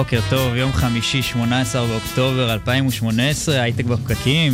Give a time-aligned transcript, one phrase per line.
[0.00, 4.52] בוקר טוב, יום חמישי, 18 באוקטובר 2018, הייטק בפקקים.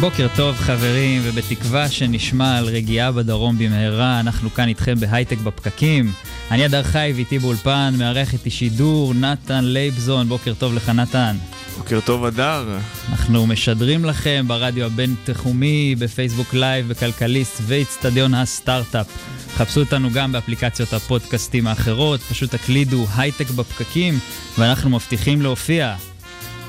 [0.00, 6.12] בוקר טוב חברים, ובתקווה שנשמע על רגיעה בדרום במהרה, אנחנו כאן איתכם בהייטק בפקקים.
[6.50, 11.36] אני הדר חי ואיתי באולפן, מארח איתי שידור, נתן לייבזון, בוקר טוב לך נתן.
[11.78, 12.78] בוקר טוב, הדר.
[13.10, 19.06] אנחנו משדרים לכם ברדיו הבינתחומי, בפייסבוק live, בכלכליסט ואיצטדיון הסטארט-אפ.
[19.56, 24.18] חפשו אותנו גם באפליקציות הפודקאסטים האחרות, פשוט תקלידו הייטק בפקקים,
[24.58, 25.94] ואנחנו מבטיחים להופיע.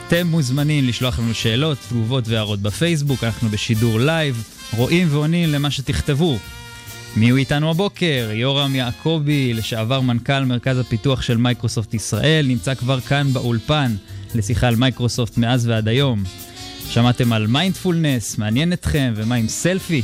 [0.08, 4.44] אתם מוזמנים לשלוח לנו שאלות, תגובות והערות בפייסבוק, אנחנו בשידור live,
[4.74, 6.38] רואים ועונים למה שתכתבו.
[7.16, 8.30] מי הוא איתנו הבוקר?
[8.34, 13.96] יורם יעקבי, לשעבר מנכ"ל מרכז הפיתוח של מייקרוסופט ישראל, נמצא כבר כאן באולפן
[14.36, 16.24] לשיחה על מייקרוסופט מאז ועד היום.
[16.90, 20.02] שמעתם על מיינדפולנס, מעניין אתכם, ומה עם סלפי?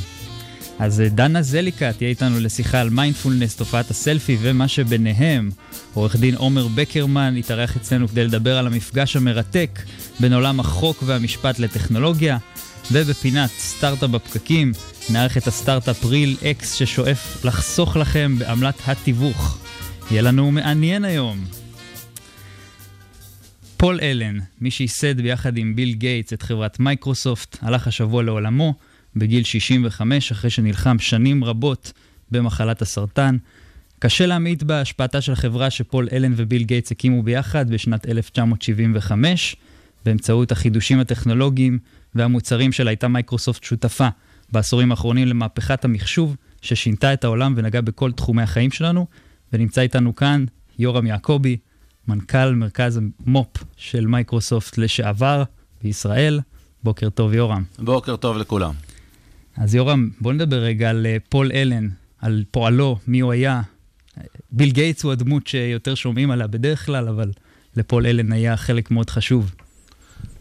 [0.84, 5.50] אז אה, דנה זליקה תהיה איתנו לשיחה על מיינדפולנס, תופעת הסלפי ומה שביניהם.
[5.94, 9.80] עורך דין עומר בקרמן יתארח אצלנו כדי לדבר על המפגש המרתק
[10.20, 12.38] בין עולם החוק והמשפט לטכנולוגיה.
[12.92, 14.72] ובפינת סטארט-אפ בפקקים,
[15.10, 19.58] נארח את הסטארט-אפ ריל אקס ששואף לחסוך לכם בעמלת התיווך.
[20.12, 21.46] יהיה לנו מעניין היום.
[23.78, 28.74] פול אלן, מי שייסד ביחד עם ביל גייטס את חברת מייקרוסופט, הלך השבוע לעולמו
[29.16, 31.92] בגיל 65 אחרי שנלחם שנים רבות
[32.32, 33.38] במחלת הסרטן.
[34.00, 39.56] קשה להמעיט בהשפעתה של החברה שפול אלן וביל גייטס הקימו ביחד בשנת 1975.
[40.06, 41.80] באמצעות החידושים הטכנולוגיים
[42.16, 44.08] והמוצרים שלה הייתה מייקרוסופט שותפה
[44.52, 49.08] בעשורים האחרונים למהפכת המחשוב ששינתה את העולם ונגעה בכל תחומי החיים שלנו.
[49.54, 50.46] ונמצא איתנו כאן
[50.80, 51.58] יורם יעקבי,
[52.08, 55.44] מנכ"ל מרכז המו"פ של מייקרוסופט לשעבר
[55.84, 56.40] בישראל.
[56.84, 57.64] בוקר טוב יורם.
[57.80, 58.74] בוקר טוב לכולם.
[59.58, 61.90] אז יורם, בוא נדבר רגע על אה, פול אלן,
[62.22, 63.62] על פועלו, מי הוא היה.
[64.52, 67.32] ביל גייטס הוא הדמות שיותר שומעים עליה בדרך כלל, אבל
[67.76, 69.52] לפול אלן היה חלק מאוד חשוב.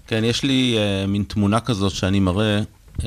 [0.06, 2.60] כן, יש לי אה, מין תמונה כזאת שאני מראה
[2.98, 3.02] אה,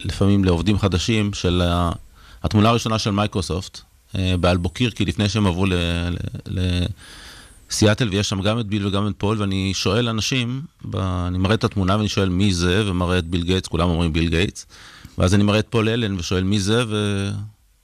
[0.00, 1.96] לפעמים לעובדים חדשים של אה,
[2.42, 5.66] התמונה הראשונה של מייקרוסופט אה, באלבוקרקי לפני שהם עברו
[7.70, 11.54] לסיאטל, ויש שם גם את ביל וגם את פול, ואני שואל אנשים, ב, אני מראה
[11.54, 14.66] את התמונה ואני שואל מי זה, ומראה את ביל גייטס, כולם אומרים ביל גייטס,
[15.18, 16.84] ואז אני מראה את פול אלן ושואל מי זה,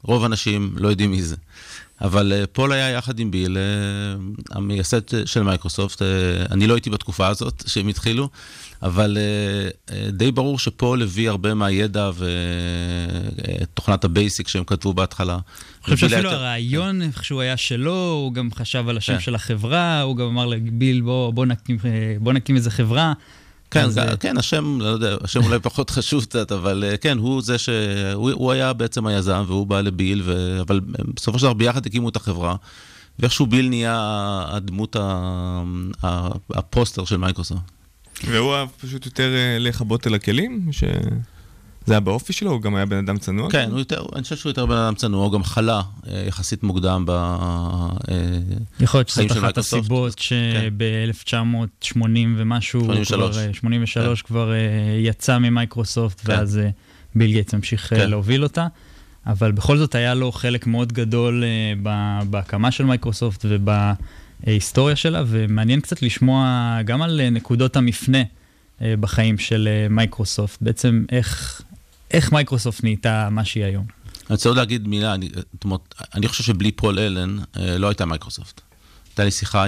[0.05, 1.37] ורוב האנשים לא יודעים מי זה.
[2.01, 6.05] אבל אה, פול היה יחד עם ביל, אה, המייסד של מייקרוסופט, אה,
[6.53, 8.29] אני לא הייתי בתקופה הזאת שהם התחילו,
[8.83, 9.19] אבל
[10.09, 12.11] די ברור שפול הביא הרבה מהידע
[13.63, 15.35] ותוכנת הבייסיק שהם כתבו בהתחלה.
[15.35, 19.21] אני חושב שאפילו הרעיון, איך שהוא היה שלו, הוא גם חשב על השם כן.
[19.21, 21.77] של החברה, הוא גם אמר לביל, בוא, בוא, נקים,
[22.21, 23.13] בוא נקים איזה חברה.
[23.75, 24.01] כן, זה...
[24.21, 27.69] כן, השם, לא יודע, השם אולי פחות חשוב קצת, אבל כן, הוא זה ש...
[28.15, 30.61] הוא, הוא היה בעצם היזם, והוא בא לביל, ו...
[30.61, 30.81] אבל
[31.15, 32.57] בסופו של דבר ביחד הקימו את החברה,
[33.19, 33.97] ואיכשהו ביל נהיה
[34.49, 35.63] הדמות, ה...
[36.51, 37.61] הפוסטר של מייקרוסופט.
[38.25, 40.69] והוא אהב פשוט יותר להיחבא אל הכלים?
[40.71, 40.85] ש...
[41.87, 42.51] זה היה באופי שלו?
[42.51, 43.51] הוא גם היה בן אדם צנוע?
[43.51, 45.83] כן, הוא יותר, אני חושב שהוא יותר בן אדם צנוע, הוא גם חלה
[46.29, 47.19] יחסית מוקדם בחיים
[48.01, 48.81] של מייקרוסופט.
[48.81, 51.99] יכול להיות שזאת אחת הסיבות שב-1980
[52.37, 54.29] ומשהו, 83, כבר, 83 כן.
[54.29, 54.53] כבר
[54.99, 56.33] יצא ממייקרוסופט, כן.
[56.33, 56.61] ואז
[57.15, 58.11] ביל גייטס המשיך כן.
[58.11, 58.67] להוביל אותה.
[59.27, 61.45] אבל בכל זאת היה לו חלק מאוד גדול
[62.31, 68.23] בהקמה של מייקרוסופט ובהיסטוריה שלה, ומעניין קצת לשמוע גם על נקודות המפנה.
[69.01, 71.63] בחיים של מייקרוסופט, בעצם איך,
[72.15, 73.85] איך מייקרוסופט נהייתה מה שהיא היום.
[74.17, 75.29] אני רוצה עוד להגיד מילה, אני,
[75.59, 78.61] תמות, אני חושב שבלי פול אלן לא הייתה מייקרוסופט.
[79.09, 79.65] הייתה לי שיחה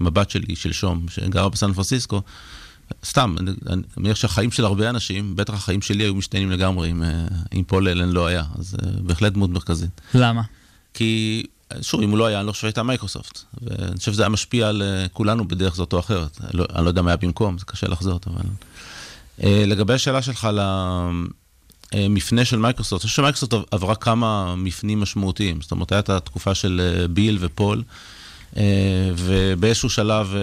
[0.00, 2.22] עם הבת שלי שלשום, שגרה בסן פרנסיסקו,
[3.04, 3.34] סתם,
[3.66, 7.02] אני מניח שהחיים של הרבה אנשים, בטח החיים שלי היו משתנים לגמרי אם,
[7.54, 10.00] אם פול אלן לא היה, אז בהחלט דמות מרכזית.
[10.14, 10.42] למה?
[10.94, 11.42] כי
[11.80, 13.38] שוב, אם הוא לא היה, אני לא חושב שהייתה מייקרוסופט.
[13.62, 14.82] ואני חושב שזה היה משפיע על
[15.12, 16.40] כולנו בדרך זאת או אחרת.
[16.54, 18.42] לא, אני לא יודע מה היה במקום, זה קשה לחזות, אבל...
[19.66, 20.48] לגבי השאלה שלך
[21.92, 23.02] על, אה, של מייקרוסופט.
[23.02, 25.60] אני חושב שמייקרוסופט עברה כמה מפנים משמעותיים.
[25.60, 27.82] זאת אומרת, הייתה התקופה של אה, ביל ופול,
[28.56, 28.62] אה,
[29.16, 30.34] ובאיזשהו שלב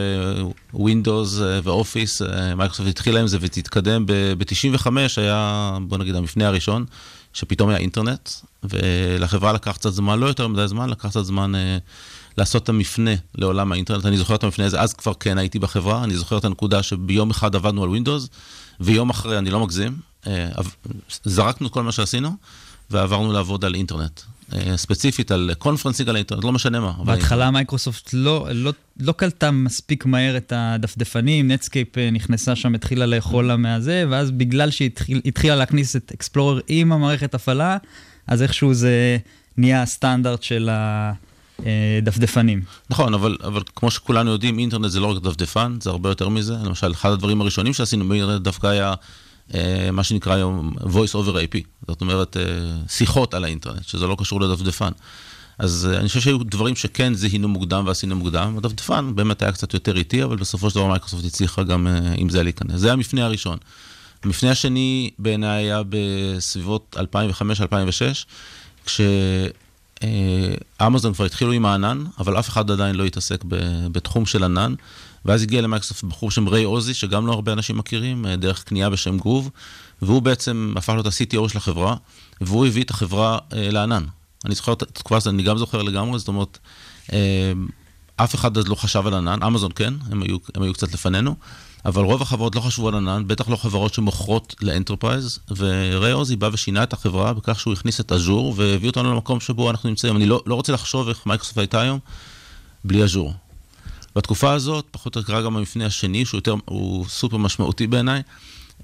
[0.74, 2.22] ווינדוס ואופיס,
[2.56, 4.06] מייקרוסופט התחילה עם זה ותתקדם.
[4.06, 4.88] ב-95
[5.18, 6.86] היה, בוא נגיד, המפנה הראשון,
[7.34, 8.30] שפתאום היה אינטרנט,
[8.64, 11.52] ולחברה לקח קצת זמן, לא יותר מדי זמן, לקח קצת זמן
[12.38, 14.06] לעשות את המפנה לעולם האינטרנט.
[14.06, 17.30] אני זוכר את המפנה הזה, אז כבר כן הייתי בחברה, אני זוכר את הנקודה שביום
[17.30, 18.30] אחד עבדנו על ווינדוס,
[18.80, 20.09] ויום אחרי, אני לא מגזים,
[21.24, 22.30] זרקנו את כל מה שעשינו,
[22.90, 24.22] ועברנו לעבוד על אינטרנט.
[24.54, 26.94] אה, ספציפית על conferencing על האינטרנט, לא משנה מה.
[27.06, 33.06] בהתחלה מייקרוסופט לא, לא, לא קלטה מספיק מהר את הדפדפנים, נטסקייפ אה, נכנסה שם, התחילה
[33.06, 37.78] לאכול לה מהזה, ואז בגלל שהיא התחיל, התחילה להכניס את אקספלורר עם המערכת הפעלה,
[38.28, 39.18] אז איכשהו זה
[39.58, 42.62] נהיה הסטנדרט של הדפדפנים.
[42.90, 46.54] נכון, אבל, אבל כמו שכולנו יודעים, אינטרנט זה לא רק דפדפן, זה הרבה יותר מזה.
[46.66, 48.94] למשל, אחד הדברים הראשונים שעשינו באינטרנט דווקא היה...
[49.54, 51.58] אה, מה שנקרא היום voice over IP,
[51.88, 52.44] זאת אומרת אה,
[52.88, 54.92] שיחות על האינטרנט, שזה לא קשור לדפדפן.
[55.60, 59.74] אז אה, אני חושב שהיו דברים שכן זיהינו מוקדם ועשינו מוקדם, הדפדפן באמת היה קצת
[59.74, 62.80] יותר איטי, אבל בסופו של דבר מייקרוסופט הצליחה גם עם זה להיכנס.
[62.80, 63.58] זה המפנה הראשון.
[64.24, 67.04] המפנה השני בעיניי היה בסביבות 2005-2006,
[70.80, 73.44] כשאמזון כבר התחילו עם הענן, אבל אף אחד עדיין לא התעסק
[73.92, 74.74] בתחום של ענן.
[75.26, 78.90] ואז הגיע למייקרוסופט בחור בשם ריי אוזי, שגם לא הרבה אנשים מכירים, אה, דרך קנייה
[78.90, 79.50] בשם גרוב,
[80.02, 81.96] והוא בעצם הפך להיות ה-CTO של החברה,
[82.42, 84.04] והוא הביא את החברה אה, לענן.
[84.46, 86.58] אני זוכר את התקופה הזאת, אני גם זוכר לגמרי, זאת אומרת,
[87.14, 87.52] אה,
[88.16, 91.36] אף אחד אז לא חשב על ענן, אמזון כן, הם היו, הם היו קצת לפנינו,
[91.86, 96.36] אבל רוב החברות לא חשבו על ענן, בטח לא חברות שמוכרות ל enterprise, וריי אוזי
[96.36, 100.16] בא ושינה את החברה בכך שהוא הכניס את אג'ור, והביא אותנו למקום שבו אנחנו נמצאים.
[100.16, 102.00] אני לא, לא רוצה לחשוב איך מייקרוסופט הייתה היום
[102.86, 103.34] בלי אג'ור.
[104.16, 108.22] בתקופה הזאת, פחות או יותר גם המפנה השני, שהוא יותר, הוא סופר משמעותי בעיניי,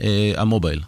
[0.01, 0.81] אה, המובייל.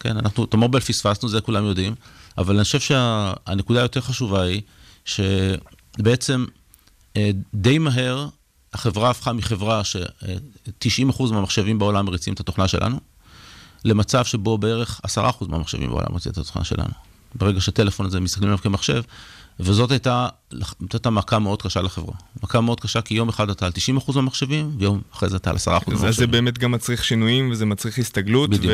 [0.00, 1.94] כן, אנחנו את המובייל פספסנו, זה כולם יודעים,
[2.38, 4.62] אבל אני חושב שהנקודה היותר חשובה היא,
[5.04, 6.44] שבעצם
[7.16, 8.28] אה, די מהר
[8.72, 13.00] החברה הפכה מחברה ש-90% מהמחשבים בעולם מריצים את התוכנה שלנו,
[13.84, 16.90] למצב שבו בערך 10% מהמחשבים בעולם מריצים את התוכנה שלנו.
[17.34, 19.02] ברגע שטלפון הזה מסתכלים עליו כמחשב,
[19.60, 20.28] וזאת הייתה,
[20.92, 22.14] הייתה מכה מאוד קשה לחברה.
[22.42, 25.56] מכה מאוד קשה, כי יום אחד אתה על 90% מהמחשבים, ויום אחרי זה אתה על
[25.56, 26.08] 10% מהמחשבים.
[26.08, 28.72] אז זה באמת גם מצריך שינויים, וזה מצריך הסתגלות, בדיוק.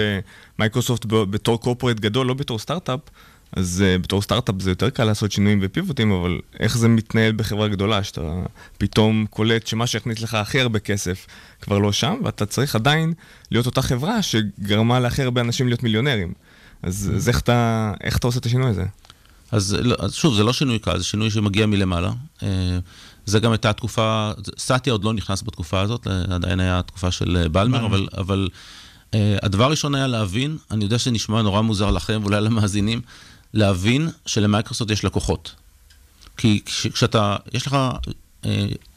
[0.59, 3.01] ומייקרוסופט בתור corporate גדול, לא בתור סטארט-אפ,
[3.53, 7.69] אז אה, בתור סטארט-אפ זה יותר קל לעשות שינויים ופיבוטים, אבל איך זה מתנהל בחברה
[7.69, 8.43] גדולה, שאתה
[8.79, 11.27] פתאום קולט שמה שהכניס לך הכי הרבה כסף
[11.61, 13.13] כבר לא שם, ואתה צריך עדיין
[13.51, 16.33] להיות אותה חברה שגרמה להכי הרבה אנשים להיות מיליונרים.
[16.83, 18.85] אז, אז איך, אתה, איך אתה עושה את השינוי הזה?
[19.53, 22.13] אז, לא, אז שוב, זה לא שינוי קל, זה שינוי שמגיע מלמעלה.
[22.43, 22.79] אה,
[23.27, 27.87] זה גם הייתה תקופה, סטיה עוד לא נכנס בתקופה הזאת, עדיין היה תקופה של בלמר,
[27.87, 28.49] אבל, אבל
[29.11, 33.01] uh, הדבר הראשון היה להבין, אני יודע שזה נשמע נורא מוזר לכם ואולי למאזינים,
[33.55, 35.55] להבין שלמייקרוסופט יש לקוחות.
[36.37, 37.77] כי כשאתה, יש לך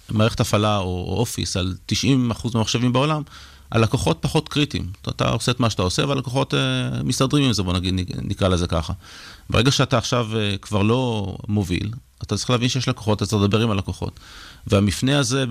[0.09, 1.95] מערכת הפעלה או אופיס על 90%
[2.53, 3.21] מהמחשבים בעולם,
[3.73, 4.89] הלקוחות פחות קריטיים.
[5.09, 6.57] אתה עושה את מה שאתה עושה, והלקוחות uh,
[7.03, 8.93] מסתדרים עם זה, בוא נגיד, נקרא לזה ככה.
[9.49, 11.91] ברגע שאתה עכשיו uh, כבר לא מוביל,
[12.23, 14.19] אתה צריך להבין שיש לקוחות, אתה צריך לדבר עם הלקוחות.
[14.67, 15.45] והמפנה הזה,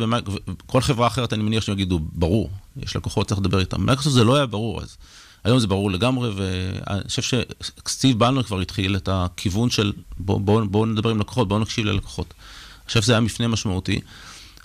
[0.66, 3.86] כל חברה אחרת, אני מניח שהם יגידו, ברור, יש לקוחות, צריך לדבר איתם.
[3.86, 4.96] מייקרוסופט זה לא היה ברור אז.
[5.44, 10.64] היום זה ברור לגמרי, ואני חושב שסטיב בלנר כבר התחיל את הכיוון של בואו בוא,
[10.64, 12.34] בוא נדבר עם לקוחות, בואו נקשיב ללקוחות.
[12.80, 14.00] אני חושב שזה היה מפנה משמעותי.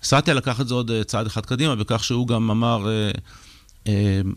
[0.04, 3.12] סטיה לקח את זה עוד צעד אחד קדימה, בכך שהוא גם אמר, אה,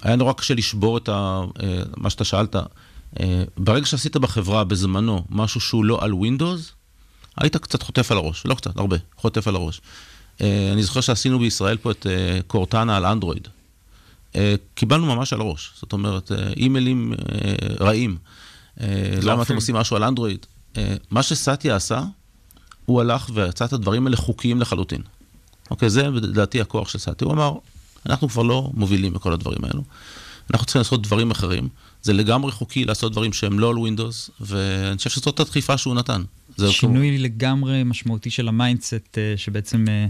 [0.03, 2.57] היה נורא קשה לשבור את ה, אה, מה שאתה שאלת.
[2.57, 6.73] אה, ברגע שעשית בחברה בזמנו משהו שהוא לא על Windows,
[7.37, 9.81] היית קצת חוטף על הראש, לא קצת, הרבה, חוטף על הראש.
[10.73, 12.07] אני זוכר שעשינו בישראל פה את
[12.47, 13.49] קורטנה על אנדרואיד.
[14.75, 17.13] קיבלנו ממש על הראש, זאת אומרת, אימיילים
[17.81, 18.19] רעים.
[19.23, 20.47] למה אתם עושים משהו על אנדרואיד?
[21.11, 22.03] מה שסטיה עשה,
[22.87, 25.03] הוא הלך ויצא את הדברים האלה חוקיים לחלוטין.
[25.71, 27.27] אוקיי, זה לדעתי הכוח של סטיא.
[27.27, 27.53] הוא אמר,
[28.07, 29.83] אנחנו כבר לא מובילים בכל הדברים האלו.
[30.51, 31.69] אנחנו צריכים לעשות דברים אחרים.
[32.03, 36.23] זה לגמרי חוקי לעשות דברים שהם לא על Windows, ואני חושב שזאת הדחיפה שהוא נתן.
[36.69, 37.25] שינוי כמו...
[37.25, 40.07] לגמרי משמעותי של ה mindset, אה, שבעצם אה,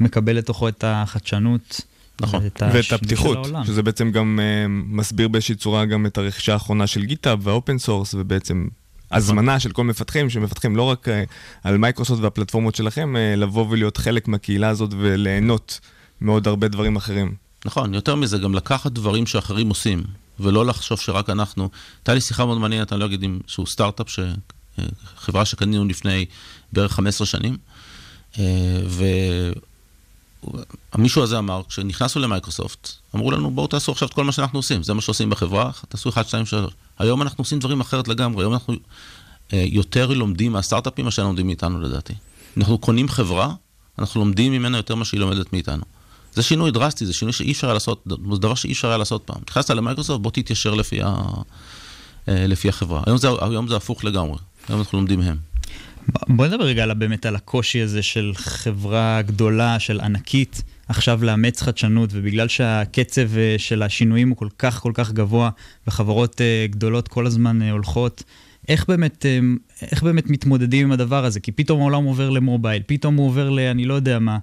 [0.00, 1.80] מקבל לתוכו את החדשנות.
[2.20, 6.86] נכון, ואת, ואת הפתיחות, שזה בעצם גם uh, מסביר באיזושהי צורה גם את הרכישה האחרונה
[6.86, 8.68] של גיטהאב וה open source, ובעצם
[9.10, 11.10] הזמנה של כל מפתחים, שמפתחים לא רק uh,
[11.64, 15.80] על מייקרוסופט והפלטפורמות שלכם, uh, לבוא ולהיות חלק מהקהילה הזאת וליהנות
[16.24, 17.34] מעוד הרבה דברים אחרים.
[17.64, 20.04] נכון, יותר מזה, גם לקחת דברים שאחרים עושים,
[20.40, 21.68] ולא לחשוב שרק אנחנו.
[21.98, 24.20] הייתה לי שיחה מאוד מעניינת, אני לא אגיד אם שהוא סטארט-אפ, ש...
[25.16, 26.26] חברה שקנינו לפני
[26.72, 27.56] בערך 15 שנים,
[28.38, 28.42] אה,
[30.92, 34.82] המישהו הזה אמר, כשנכנסנו למייקרוסופט, אמרו לנו, בואו תעשו עכשיו את כל מה שאנחנו עושים,
[34.82, 36.72] זה מה שעושים בחברה, תעשו 1, 2, 3.
[36.98, 38.74] היום אנחנו עושים דברים אחרת לגמרי, היום אנחנו
[39.52, 42.14] אה, יותר לומדים מהסטארט-אפים מאשר לומדים מאיתנו לדעתי.
[42.56, 43.54] אנחנו קונים חברה,
[43.98, 45.84] אנחנו לומדים ממנה יותר ממה שהיא לומדת מאיתנו.
[46.34, 49.22] זה שינוי דרסטי, זה שינוי שאי אפשר היה לעשות, זה דבר שאי אפשר היה לעשות
[49.24, 49.42] פעם.
[49.50, 51.06] נכנסת למייקרוסופט, בוא תתיישר לפי, ה,
[52.28, 53.02] אה, לפי החברה.
[53.06, 54.38] היום זה, היום זה הפוך לגמרי,
[54.68, 55.36] היום אנחנו לומדים מהם.
[56.28, 62.10] בוא נדבר רגע באמת על הקושי הזה של חברה גדולה, של ענקית, עכשיו לאמץ חדשנות,
[62.12, 65.50] ובגלל שהקצב אה, של השינויים הוא כל כך כל כך גבוה,
[65.86, 68.22] וחברות אה, גדולות כל הזמן הולכות,
[68.68, 69.26] איך באמת,
[69.82, 71.40] איך באמת מתמודדים עם הדבר הזה?
[71.40, 73.58] כי פתאום העולם עובר למובייל, פתאום הוא עובר ל...
[73.58, 74.38] אני לא יודע מה.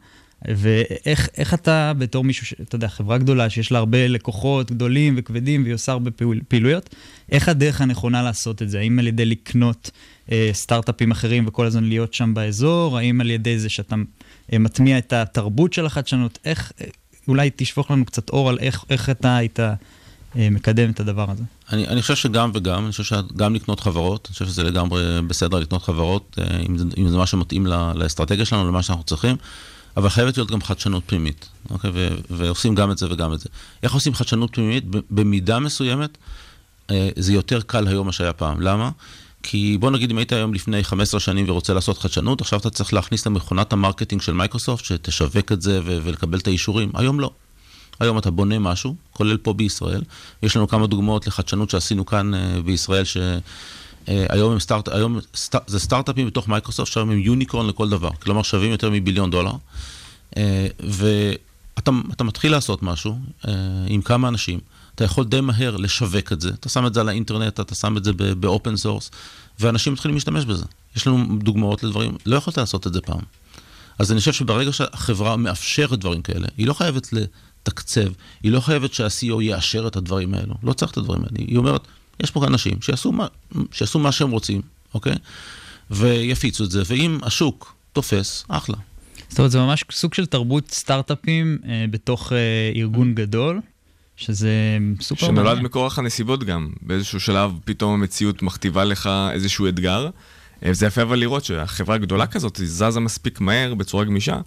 [0.47, 5.73] ואיך אתה, בתור מישהו, אתה יודע, חברה גדולה שיש לה הרבה לקוחות גדולים וכבדים והיא
[5.73, 6.11] עושה הרבה
[6.47, 6.95] פעילויות,
[7.31, 8.79] איך הדרך הנכונה לעשות את זה?
[8.79, 9.91] האם על ידי לקנות
[10.31, 12.97] אה, סטארט-אפים אחרים וכל הזמן להיות שם באזור?
[12.97, 13.95] האם על ידי זה שאתה
[14.53, 16.39] אה, מטמיע את התרבות של החדשנות?
[16.45, 16.85] איך, אה,
[17.27, 19.59] אולי תשפוך לנו קצת אור על איך, איך אתה היית
[20.35, 21.43] אה, מקדם את הדבר הזה.
[21.71, 25.59] אני, אני חושב שגם וגם, אני חושב שגם לקנות חברות, אני חושב שזה לגמרי בסדר
[25.59, 29.35] לקנות חברות, אה, אם זה, אם זה מה שמתאים לאסטרטגיה שלנו, למה שאנחנו צריכים.
[29.97, 31.91] אבל חייבת להיות גם חדשנות פנימית, אוקיי?
[31.93, 33.49] ו- ועושים גם את זה וגם את זה.
[33.83, 34.83] איך עושים חדשנות פנימית?
[35.11, 36.17] במידה מסוימת,
[36.91, 38.61] אה, זה יותר קל היום מה שהיה פעם.
[38.61, 38.89] למה?
[39.43, 42.93] כי בוא נגיד אם היית היום לפני 15 שנים ורוצה לעשות חדשנות, עכשיו אתה צריך
[42.93, 46.91] להכניס למכונת ה marketing של מייקרוסופט, שתשווק את זה ו- ולקבל את האישורים.
[46.93, 47.31] היום לא.
[47.99, 50.01] היום אתה בונה משהו, כולל פה בישראל.
[50.43, 53.41] יש לנו כמה דוגמאות לחדשנות שעשינו כאן uh, בישראל, שהיום
[54.07, 58.71] uh, סטארט, היום סט, זה סטארט-אפים בתוך מייקרוסופט, שהיום הם unicorn לכל דבר, כלומר שווים
[58.71, 59.53] יותר מביליון דולר.
[60.31, 60.37] Uh,
[60.79, 63.47] ואתה מתחיל לעשות משהו uh,
[63.87, 64.59] עם כמה אנשים,
[64.95, 67.97] אתה יכול די מהר לשווק את זה, אתה שם את זה על האינטרנט, אתה שם
[67.97, 69.11] את זה ב open source,
[69.59, 70.65] ואנשים מתחילים להשתמש בזה.
[70.95, 73.21] יש לנו דוגמאות לדברים, לא יכולת לעשות את זה פעם.
[73.99, 78.07] אז אני חושב שברגע שהחברה מאפשרת דברים כאלה, היא לא חייבת לתקצב,
[78.43, 81.47] היא לא חייבת שה-CEO יאשר את הדברים האלו, לא צריך את הדברים האלה.
[81.47, 81.87] היא אומרת,
[82.23, 83.27] יש פה אנשים שיעשו מה,
[83.71, 84.61] שיעשו מה שהם רוצים,
[84.93, 85.15] אוקיי?
[85.91, 88.75] ויפיצו את זה, ואם השוק תופס, אחלה.
[89.29, 92.37] זאת אומרת, זה ממש סוג של תרבות סטארט-אפים אה, בתוך אה,
[92.75, 93.61] ארגון גדול.
[94.17, 95.45] שזה סופר מעניין.
[95.45, 96.69] שנולד מכורח הנסיבות גם.
[96.81, 100.09] באיזשהו שלב פתאום המציאות מכתיבה לך איזשהו אתגר.
[100.65, 104.39] אה, זה יפה אבל לראות שהחברה הגדולה כזאת זזה מספיק מהר בצורה גמישה,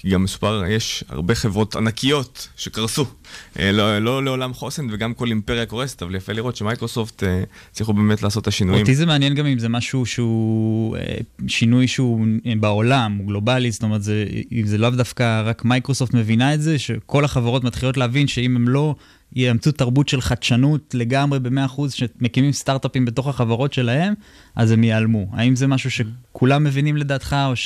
[0.00, 3.06] כי גם מסופר, יש הרבה חברות ענקיות שקרסו.
[3.58, 7.92] אה, לא, לא לעולם חוסן וגם כל אימפריה קורסת, אבל יפה לראות שמייקרוסופט אה, הצליחו
[7.92, 8.80] באמת לעשות את השינויים.
[8.80, 10.96] אותי זה מעניין גם אם זה משהו שהוא
[11.46, 12.26] שינוי שהוא
[12.60, 14.24] בעולם, הוא גלובלי, זאת אומרת, זה,
[14.64, 18.94] זה לאו דווקא רק מייקרוסופט מבינה את זה, שכל החברות מתחילות להבין שאם הם לא
[19.36, 24.14] יאמצו תרבות של חדשנות לגמרי ב-100%, שמקימים סטארט-אפים בתוך החברות שלהם,
[24.56, 25.26] אז הם ייעלמו.
[25.32, 27.56] האם זה משהו שכולם מבינים לדעתך, או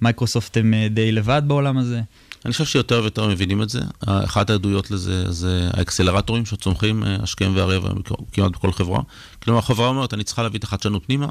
[0.00, 2.00] שמייקרוסופט הם אה, די לבד בעולם הזה?
[2.44, 3.80] אני חושב שיותר ויותר מבינים את זה.
[4.00, 7.84] אחת העדויות לזה זה האקסלרטורים שצומחים אה, השכם והערב
[8.32, 9.00] כמעט בכל חברה.
[9.42, 11.28] כלומר, החברה אומרת, אני צריכה להביא את החדשנות פנימה,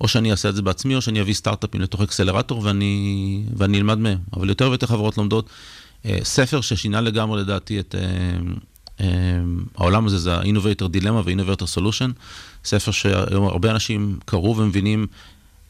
[0.00, 3.98] או שאני אעשה את זה בעצמי, או שאני אביא סטארט-אפים לתוך אקסלרטור ואני, ואני אלמד
[3.98, 4.18] מהם.
[4.36, 5.50] אבל יותר ויותר חברות לומדות.
[6.06, 7.94] אה, ספר ששינה לגמרי לדעתי את,
[9.76, 12.10] העולם הזה זה ה-Innovator Dilemma ו-Innovator Solution,
[12.64, 15.06] ספר שהיום הרבה אנשים קראו ומבינים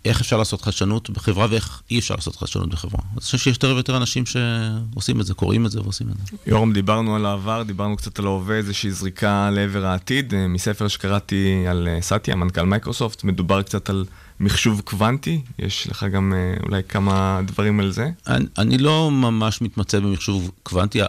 [0.05, 3.01] איך אפשר לעשות חדשנות בחברה ואיך אי אפשר לעשות חדשנות בחברה.
[3.03, 6.27] אז אני חושב שיש יותר ויותר אנשים שעושים את זה, קוראים את זה ועושים את
[6.27, 6.37] זה.
[6.47, 10.35] יורם, דיברנו על העבר, דיברנו קצת על ההווה, איזושהי זריקה לעבר העתיד.
[10.35, 14.05] אה, מספר שקראתי על אה, סאטיה, מנכ"ל מייקרוסופט, מדובר קצת על
[14.41, 18.11] מחשוב קוונטי, יש לך גם אה, אולי כמה דברים על זה?
[18.27, 21.01] אני, אני לא ממש מתמצא במחשוב קוונטי,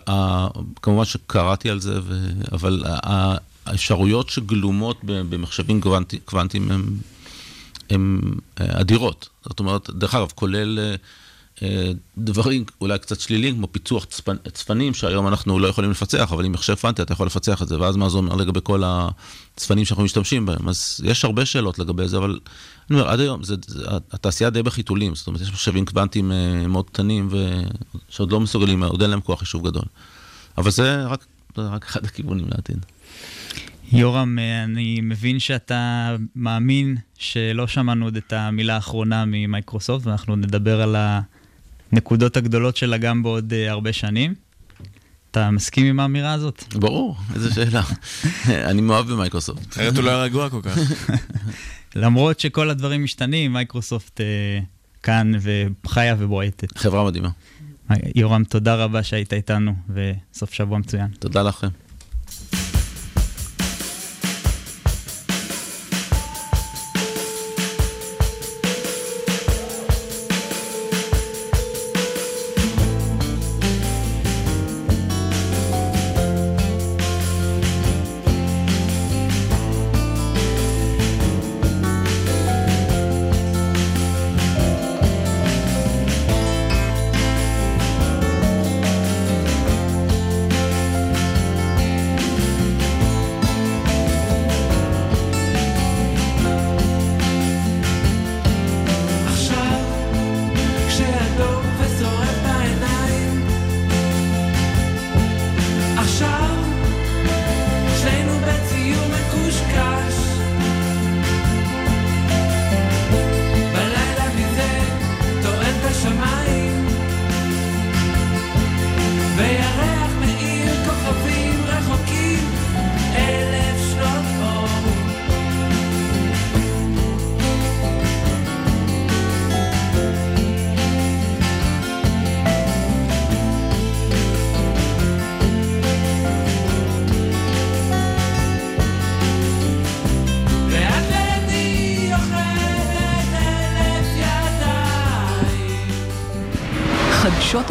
[0.81, 2.83] כמובן שקראתי על זה, ו, אבל
[3.65, 6.81] האפשרויות שגלומות במחשבים קוונטי, קוונטיים הן
[7.91, 7.97] אה,
[8.57, 9.29] אדירות.
[9.43, 10.79] זאת אומרת, דרך אגב, כולל...
[10.79, 10.95] אה,
[11.61, 14.35] אה, דברים אולי קצת שליליים, כמו פיצוח צפנ...
[14.53, 17.79] צפנים, שהיום אנחנו לא יכולים לפצח, אבל עם מחשב פנטי אתה יכול לפצח את זה,
[17.79, 20.69] ואז מה זה אומר לגבי כל הצפנים שאנחנו משתמשים בהם.
[20.69, 22.39] אז יש הרבה שאלות לגבי זה, אבל
[22.89, 26.31] אני אומר, עד היום, זה, זה, התעשייה די בחיתולים, זאת אומרת, יש מחשבים קוונטיים
[26.67, 27.29] מאוד קטנים,
[28.09, 29.85] שעוד לא מסוגלים, עוד אין להם כוח חישוב גדול.
[30.57, 31.25] אבל זה רק,
[31.57, 32.85] רק אחד הכיוונים לעתיד.
[33.91, 40.81] יורם, אה, אני מבין שאתה מאמין שלא שמענו עוד את המילה האחרונה ממייקרוסופט, ואנחנו נדבר
[40.81, 40.95] על.
[41.91, 44.33] הנקודות הגדולות שלה גם בעוד uh, הרבה שנים.
[45.31, 46.63] אתה מסכים עם האמירה הזאת?
[46.73, 47.81] ברור, איזה שאלה.
[48.69, 49.73] אני מאוהב במייקרוסופט.
[49.73, 50.77] אחרת הוא לא היה רגוע כל כך.
[51.95, 54.23] למרות שכל הדברים משתנים, מייקרוסופט uh,
[55.03, 55.31] כאן
[55.85, 56.77] וחיה ובועטת.
[56.77, 57.29] חברה מדהימה.
[58.15, 61.07] יורם, תודה רבה שהיית איתנו, וסוף שבוע מצוין.
[61.19, 61.67] תודה לכם.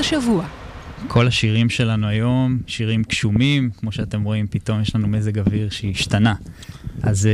[0.05, 0.45] השבוע.
[1.09, 6.35] כל השירים שלנו היום, שירים גשומים, כמו שאתם רואים, פתאום יש לנו מזג אוויר שהשתנה.
[7.03, 7.29] אז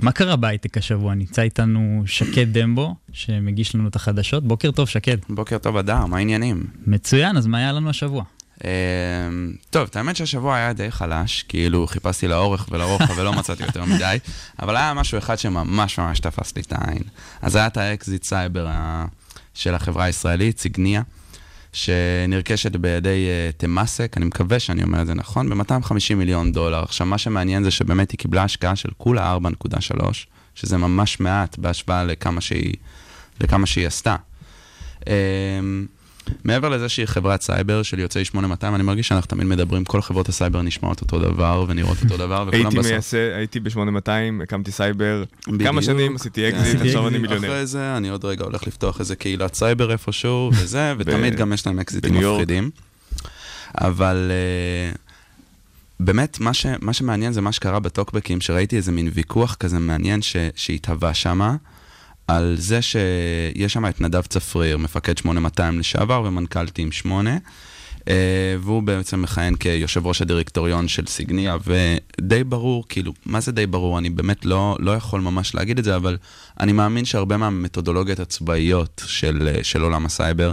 [0.00, 1.14] uh, מה קרה בהייטק השבוע?
[1.14, 4.44] נמצא איתנו שקד דמבו, שמגיש לנו את החדשות.
[4.44, 5.16] בוקר טוב, שקד.
[5.28, 6.66] בוקר טוב, אדר, מה העניינים?
[6.86, 8.24] מצוין, אז מה היה לנו השבוע?
[8.64, 8.68] אמ,
[9.70, 14.18] טוב, את האמת שהשבוע היה די חלש, כאילו חיפשתי לאורך ולרוחב ולא מצאתי יותר מדי,
[14.62, 17.02] אבל היה משהו אחד שממש ממש תפס לי את העין.
[17.42, 19.06] אז היה את האקזיט סייבר ה-
[19.54, 21.02] של החברה הישראלית, סיגניה,
[21.72, 26.82] שנרכשת בידי uh, טמאסק, אני מקווה שאני אומר את זה נכון, ב-250 מיליון דולר.
[26.82, 29.36] עכשיו, מה שמעניין זה שבאמת היא קיבלה השקעה של כולה
[29.94, 30.06] 4.3,
[30.54, 32.74] שזה ממש מעט בהשוואה לכמה שהיא,
[33.40, 34.16] לכמה שהיא עשתה.
[36.44, 40.28] מעבר לזה שהיא חברת סייבר של יוצאי 8200, אני מרגיש שאנחנו תמיד מדברים, כל חברות
[40.28, 42.86] הסייבר נשמעות אותו דבר ונראות אותו דבר, וכולם בסוף...
[42.86, 45.62] מייסד, הייתי ב-8200, הקמתי סייבר, בדיוק.
[45.62, 46.58] כמה שנים עשיתי כן.
[46.58, 47.18] אקזיט, עכשיו אני.
[47.18, 47.48] מיליונר.
[47.48, 51.66] אחרי זה, אני עוד רגע הולך לפתוח איזה קהילת סייבר איפשהו, וזה, ותמיד גם יש
[51.66, 52.14] להם אקזיטים.
[52.14, 52.70] מפחידים.
[53.74, 54.92] אבל אה,
[56.00, 60.22] באמת, מה, ש, מה שמעניין זה מה שקרה בטוקבקים, שראיתי איזה מין ויכוח כזה מעניין
[60.22, 61.56] ש, שהתהווה שמה,
[62.36, 67.36] על זה שיש שם את נדב צפריר, מפקד 8200 לשעבר ומנכ"ל Team8.
[68.00, 68.04] Uh,
[68.60, 73.98] והוא בעצם מכהן כיושב ראש הדירקטוריון של סיגניה, ודי ברור, כאילו, מה זה די ברור?
[73.98, 76.16] אני באמת לא, לא יכול ממש להגיד את זה, אבל
[76.60, 80.52] אני מאמין שהרבה מהמתודולוגיות הצבאיות של, אה, של עולם הסייבר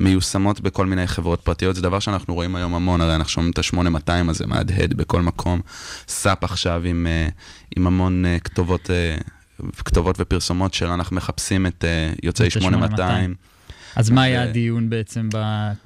[0.00, 4.08] מיושמות בכל מיני חברות פרטיות, זה דבר שאנחנו רואים היום המון, הרי אנחנו שומעים את
[4.08, 5.60] ה-8200 הזה מהדהד בכל מקום,
[6.08, 7.28] סאפ עכשיו עם, אה,
[7.76, 9.16] עם המון אה, כתובות, אה,
[9.84, 13.34] כתובות ופרסומות של אנחנו מחפשים את אה, יוצאי יוצאי 8200.
[13.96, 15.38] אז מה היה ו- הדיון בעצם ב...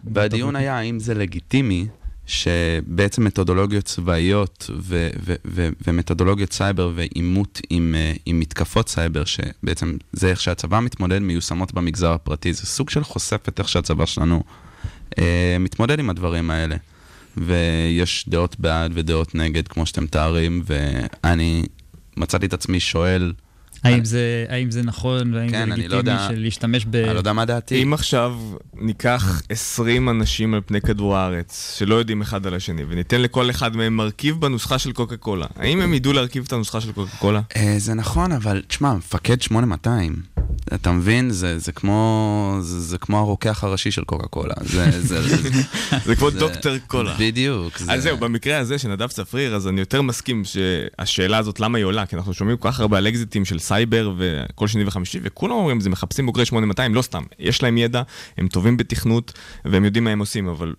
[0.05, 1.87] והדיון היה האם זה לגיטימי
[2.27, 9.97] שבעצם מתודולוגיות צבאיות ו- ו- ו- ומתודולוגיות סייבר ועימות עם, אה, עם מתקפות סייבר, שבעצם
[10.13, 12.53] זה איך שהצבא מתמודד, מיושמות במגזר הפרטי.
[12.53, 14.43] זה סוג של חושף את איך שהצבא שלנו
[15.19, 16.77] אה, מתמודד עם הדברים האלה.
[17.37, 21.65] ויש דעות בעד ודעות נגד, כמו שאתם מתארים, ואני
[22.17, 23.33] מצאתי את עצמי שואל,
[23.85, 26.97] האם זה, האם זה נכון, והאם כן, זה אני לא לגיטימי יודע- של להשתמש ב...
[26.97, 27.83] אני לא יודע מה דעתי.
[27.83, 28.37] אם עכשיו
[28.75, 33.77] ניקח 20 אנשים על פני כדור הארץ, שלא יודעים אחד על השני, וניתן לכל אחד
[33.77, 37.40] מהם מרכיב בנוסחה של קוקה קולה, האם הם ידעו להרכיב את הנוסחה של קוקה קולה?
[37.57, 40.16] אה, זה נכון, אבל תשמע, מפקד 8200,
[40.75, 41.31] אתה מבין?
[41.31, 44.55] זה, זה, כמו, זה, זה כמו הרוקח הראשי של קוקה קולה.
[44.61, 45.51] זה, זה, זה,
[46.07, 47.17] זה כמו זה- דוקטור קולה.
[47.19, 47.79] בדיוק.
[47.79, 51.79] זה- אז זהו, במקרה הזה של נדב צפריר, אז אני יותר מסכים שהשאלה הזאת, למה
[51.79, 52.07] היא עולה?
[52.07, 55.81] כי אנחנו שומעים כל כך הרבה על אקזיטים של סייבר וכל שני וחמישי, וכולם אומרים,
[55.81, 57.23] זה מחפשים בוגרי 8200, לא סתם.
[57.38, 58.03] יש להם ידע,
[58.38, 59.33] הם טובים בתכנות,
[59.65, 60.75] והם יודעים מה הם עושים, אבל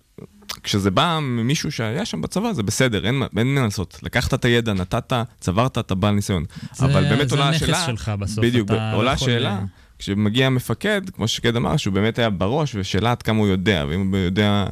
[0.62, 3.98] כשזה בא ממישהו שהיה שם בצבא, זה בסדר, אין אין מה לעשות.
[4.02, 6.44] לקחת את הידע, נתת, צברת, אתה בעל ניסיון.
[6.72, 7.86] זה- אבל באמת זה עולה השאלה...
[7.86, 9.60] שלך בסוף, בדיוק, אתה לא עולה יכול- השאלה,
[9.98, 14.10] כשמגיע המפקד, כמו שקד אמר, שהוא באמת היה בראש, ושאלה עד כמה הוא יודע, ואם
[14.10, 14.64] הוא יודע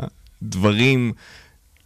[0.43, 1.13] דברים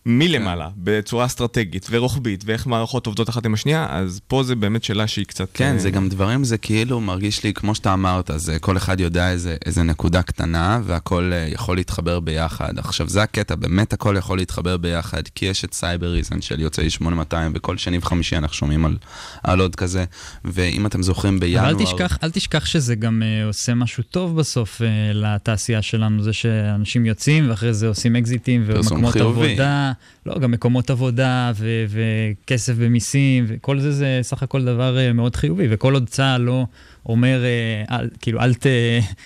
[0.08, 5.06] מלמעלה, בצורה אסטרטגית ורוחבית, ואיך מערכות עובדות אחת עם השנייה, אז פה זה באמת שאלה
[5.06, 5.48] שהיא קצת...
[5.54, 9.00] כן, אה, זה גם דברים, זה כאילו מרגיש לי, כמו שאתה אמרת, זה כל אחד
[9.00, 12.78] יודע איזה, איזה נקודה קטנה, והכל אה, יכול להתחבר ביחד.
[12.78, 17.52] עכשיו, זה הקטע, באמת הכל יכול להתחבר ביחד, כי יש את סייבריזן של יוצאי 8200,
[17.54, 18.96] וכל שני וחמישי אנחנו שומעים על,
[19.42, 20.04] על עוד כזה,
[20.44, 21.70] ואם אתם זוכרים בינואר...
[21.70, 26.22] אבל אל תשכח, אל תשכח שזה גם uh, עושה משהו טוב בסוף uh, לתעשייה שלנו,
[26.22, 29.16] זה שאנשים יוצאים ואחרי זה עושים אקזיטים ומקומות.
[29.16, 29.92] עבודה,
[30.26, 35.37] לא, גם מקומות עבודה ו- וכסף במיסים, וכל זה זה סך הכל דבר uh, מאוד
[35.37, 36.66] חיובי, וכל עוד צה"ל לא
[37.06, 37.42] אומר,
[37.88, 38.66] uh, אל, כאילו, אל ת,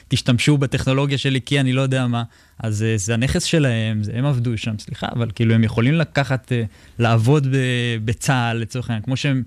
[0.09, 2.23] תשתמשו בטכנולוגיה שלי כי אני לא יודע מה,
[2.59, 6.53] אז uh, זה הנכס שלהם, זה, הם עבדו שם, סליחה, אבל כאילו הם יכולים לקחת,
[6.99, 7.47] לעבוד
[8.05, 9.43] בצה"ל לצורך העניין, כמו שהם...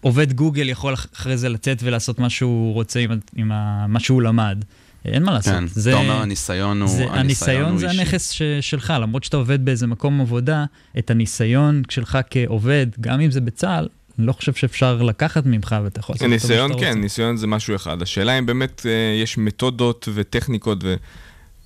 [0.00, 4.00] עובד גוגל יכול אח- אחרי זה לצאת ולעשות מה שהוא רוצה עם, עם ה, מה
[4.00, 4.64] שהוא למד.
[5.12, 5.52] אין מה לעשות.
[5.52, 8.00] כן, אתה אומר הניסיון הוא, זה, הניסיון הניסיון הוא זה אישי.
[8.00, 10.64] הנכס ש, שלך, למרות שאתה עובד באיזה מקום עבודה,
[10.98, 16.00] את הניסיון שלך כעובד, גם אם זה בצה"ל, אני לא חושב שאפשר לקחת ממך ואתה
[16.00, 16.94] יכול לעשות אותו מה ניסיון כן, רוצה.
[16.94, 18.02] ניסיון זה משהו אחד.
[18.02, 20.84] השאלה אם באמת אה, יש מתודות וטכניקות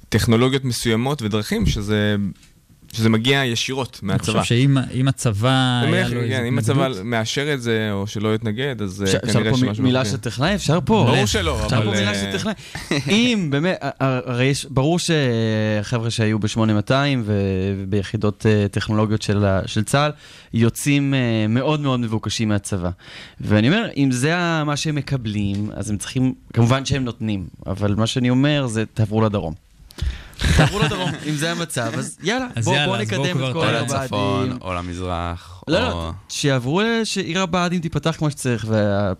[0.09, 2.17] וטכנולוגיות מסוימות ודרכים שזה,
[2.93, 4.41] שזה מגיע ישירות אני מהצבא.
[4.41, 8.35] חושב שאם אם הצבא אומר, היה לו כן, אם הצבא מאשר את זה או שלא
[8.35, 9.85] יתנגד, אז אה, אפשר- אפשר כנראה פה שמשהו...
[9.85, 10.05] מילה.
[10.05, 10.55] של טכנאי?
[10.55, 11.05] אפשר פה.
[11.11, 11.85] ברור שלא, אפשר אבל...
[11.85, 12.55] פה מילה אה, של טכנאי.
[13.09, 16.93] אם באמת, הרי יש, ברור שחבר'ה שהיו ב-8200
[17.25, 19.23] וביחידות אה, טכנולוגיות
[19.67, 20.11] של צה"ל,
[20.55, 22.91] יוצאים אה, מאוד מאוד מבוקשים מהצבא.
[23.41, 24.35] ואני אומר, אם זה
[24.67, 29.23] מה שהם מקבלים, אז הם צריכים, כמובן שהם נותנים, אבל מה שאני אומר זה, תעברו
[29.23, 29.55] לדרום.
[30.57, 33.59] תעברו לדרום, אם זה המצב, אז יאללה, אז בואו יאללה, בוא אז נקדם את כל
[33.59, 33.97] או הבעדים.
[34.03, 35.83] לצפון, או למזרח, לא, או...
[35.83, 39.13] לא, שיעברו, ל- שעיר הבה"דים תיפתח כמו שצריך, וה...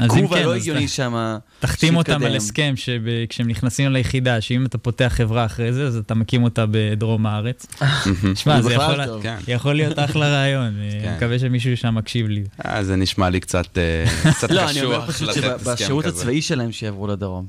[0.00, 1.36] העיכוב כן, הלא הגיוני שם.
[1.60, 2.24] תחתים אותם.
[2.24, 6.64] על הסכם שכשהם נכנסים ליחידה, שאם אתה פותח חברה אחרי זה, אז אתה מקים אותה
[6.70, 7.66] בדרום הארץ.
[8.34, 9.22] שמע, זה יכול.
[9.22, 9.36] כן.
[9.48, 10.64] יכול להיות אחלה רעיון.
[10.80, 11.08] אה, כן.
[11.08, 12.44] אני מקווה שמישהו שם מקשיב לי.
[12.66, 16.04] אה, זה נשמע לי קצת אה, קצת לא, אני אומר קשוח פשוט לתת הסכם שבשירות
[16.04, 16.18] כזה.
[16.20, 17.46] הצבאי שלהם שיעברו לדרום.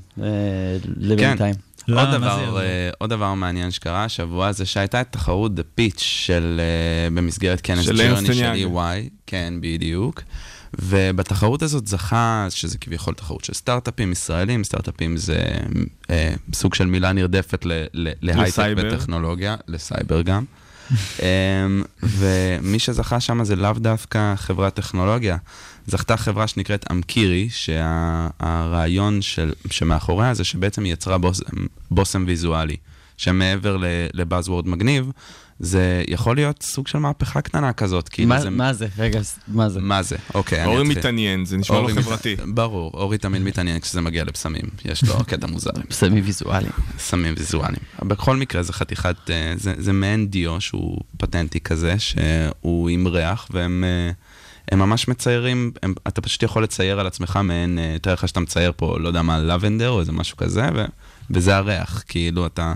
[0.96, 1.54] לבינתיים.
[1.88, 2.02] למה?
[2.02, 2.60] עוד דבר?
[2.60, 7.60] אה, עוד דבר מעניין שקרה השבוע זה שהייתה את תחרות The Pitch של, אה, במסגרת
[7.60, 8.68] כנס של ג'רני של.
[8.74, 10.22] EY, כן, בדיוק.
[10.78, 15.38] ובתחרות הזאת זכה, שזה כביכול תחרות של סטארט-אפים ישראלים, סטארט-אפים זה
[16.10, 18.90] אה, סוג של מילה נרדפת ל- ל- להייטק לסייבר.
[18.94, 20.44] וטכנולוגיה, לסייבר גם.
[21.20, 25.36] אמ, ומי שזכה שם זה לאו דווקא חברת טכנולוגיה.
[25.86, 31.40] זכתה חברה שנקראת אמקירי, שהרעיון של, שמאחוריה זה שבעצם היא יצרה בוס,
[31.90, 32.76] בושם ויזואלי,
[33.16, 33.76] שמעבר
[34.14, 35.10] לבאזוורד מגניב,
[35.60, 38.08] זה יכול להיות סוג של מהפכה קטנה כזאת.
[38.08, 38.86] כאילו מה- זה, מה זה?
[38.98, 39.80] רגע, מה זה?
[39.80, 40.16] מה זה?
[40.34, 40.98] אוקיי, אני אורי אתחיל.
[40.98, 42.36] מתעניין, זה נשמע לו אורי מת- חברתי.
[42.54, 45.70] ברור, אורי תמיד מתעניין כשזה מגיע לפסמים, יש לו קטע מוזר.
[45.90, 46.68] סמי ויזואלי.
[46.98, 47.82] סמים ויזואליים.
[48.02, 53.48] בכל מקרה זה חתיכת, אה, זה, זה מעין דיו שהוא פטנטי כזה, שהוא עם ריח,
[53.50, 54.10] והם אה,
[54.72, 58.40] הם ממש מציירים, הם, אתה פשוט יכול לצייר על עצמך מעין, אה, תאר לך שאתה
[58.40, 60.84] מצייר פה, לא יודע מה, לבנדר או איזה משהו כזה, ו,
[61.30, 62.72] וזה הריח, כאילו אתה,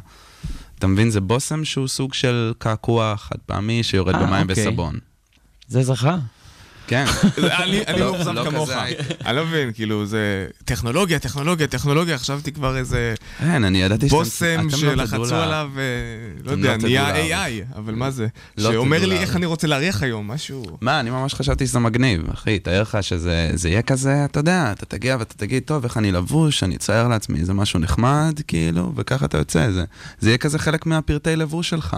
[0.79, 4.69] אתה מבין, זה בושם שהוא סוג של קעקוע חד פעמי שיורד אה, במים אוקיי.
[4.69, 4.99] וסבון.
[5.69, 6.19] זה זכה.
[6.91, 7.05] כן.
[7.63, 8.71] אני אני לא- מאוכזב לא כמוך.
[9.27, 14.17] אני לא מבין, כאילו, זה טכנולוגיה, טכנולוגיה, טכנולוגיה, חשבתי כבר איזה כן, אני ידעתי שאתם
[14.69, 15.83] בושם לא שלחצו עליו, אה,
[16.45, 17.47] לא יודע, לא תדעו נהיה.
[17.47, 18.27] AI, אבל מה זה?
[18.59, 19.17] שאומר לי.
[19.17, 20.65] איך אני רוצה להריח היום, משהו...
[20.81, 24.73] מה, אני ממש חשבתי שזה מגניב, אחי, תאר לך שזה זה יהיה כזה, אתה יודע,
[24.73, 28.93] אתה תגיע ואתה תגיד, טוב, איך אני לבוש, אני אצייר לעצמי איזה משהו נחמד, כאילו,
[28.97, 29.85] וככה אתה יוצא, זה,
[30.21, 31.97] זה יהיה כזה חלק מהפרטי לבוש שלך.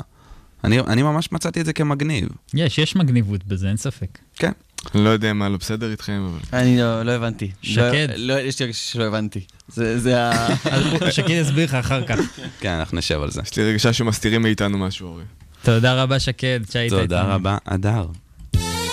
[0.64, 2.28] אני, אני ממש מצאתי את זה כמגניב.
[2.54, 4.18] יש, יש מגניבות בזה, אין ספק.
[4.36, 4.52] כן.
[4.94, 6.58] אני לא יודע מה לא בסדר איתכם, אבל...
[6.60, 7.50] אני לא לא הבנתי.
[7.62, 8.08] שקד.
[8.16, 9.40] לא- לא, יש לי הרגשה שלא הבנתי.
[9.68, 10.46] זה זה ה...
[10.46, 12.18] הוא- שקיד יסביר לך אחר כך.
[12.60, 13.40] כן, אנחנו נשב על זה.
[13.44, 15.22] יש לי רגשה שמסתירים מאיתנו משהו, אורי.
[15.62, 17.00] תודה רבה, שקד, שהיית איתנו.
[17.06, 18.06] תודה רבה, אדר.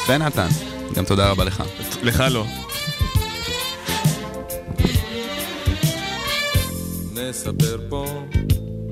[0.09, 0.47] ונתן,
[0.95, 1.63] גם תודה רבה לך.
[2.03, 2.45] לך לא.
[7.13, 8.23] נספר פה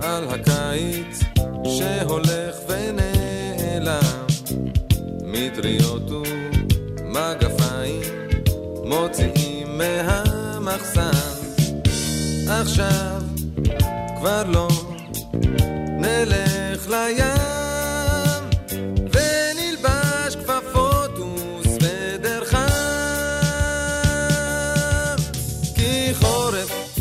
[0.01, 1.19] על הקיץ
[1.65, 4.01] שהולך ונעלם
[5.25, 6.09] מטריות
[7.17, 8.01] ומגפיים
[8.83, 11.11] מוציאים מהמחסן.
[12.49, 13.21] עכשיו
[14.17, 14.67] כבר לא
[15.99, 18.43] נלך לים
[19.13, 21.11] ונלבש כפפות
[21.59, 22.57] וסוודר חם.
[25.75, 26.99] כי חורף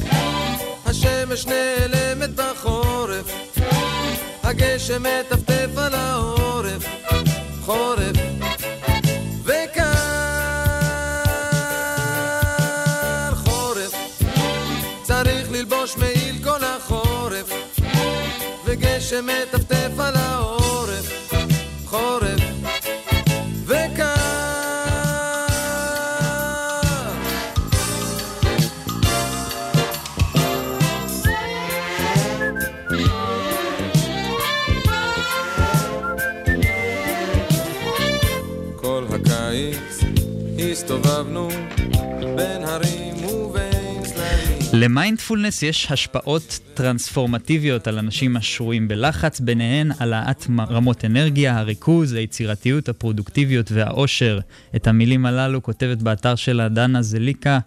[0.87, 3.33] השמש נעלמת בחורף,
[4.43, 6.85] הגשם מטפטף על העורף,
[7.65, 8.36] חורף
[19.07, 21.33] וגשם מטפטף על העורף,
[21.85, 22.41] חורף
[23.65, 24.15] וקר
[38.77, 40.01] כל הקיץ
[40.59, 41.49] הסתובבנו
[42.37, 43.36] בין הרים.
[44.79, 53.73] למיינדפולנס יש השפעות טרנספורמטיביות על אנשים השרויים בלחץ, ביניהן העלאת רמות אנרגיה, הריכוז, היצירתיות, הפרודוקטיביות
[53.73, 54.41] והאושר.
[54.77, 57.59] את המילים הללו כותבת באתר שלה דנה זליקה,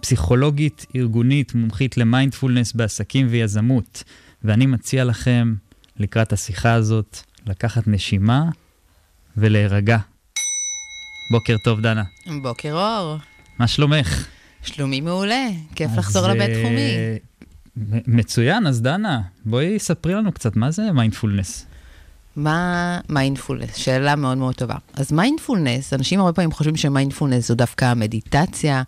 [0.00, 4.04] פסיכולוגית ארגונית, מומחית למיינדפולנס בעסקים ויזמות.
[4.44, 5.54] ואני מציע לכם,
[5.98, 8.44] לקראת השיחה הזאת, לקחת נשימה
[9.36, 9.98] ולהירגע.
[11.32, 12.02] בוקר טוב, דנה.
[12.42, 13.16] בוקר אור,
[13.58, 14.35] מה שלומך?
[14.66, 16.96] שלומי מעולה, כיף לחזור לבית אה, תחומי.
[17.76, 21.66] מ- מצוין, אז דנה, בואי ספרי לנו קצת, מה זה מיינדפולנס?
[22.36, 23.76] מה מיינדפולנס?
[23.76, 24.74] שאלה מאוד מאוד טובה.
[24.94, 28.82] אז מיינדפולנס, אנשים הרבה פעמים חושבים שמיינדפולנס זו דווקא מדיטציה,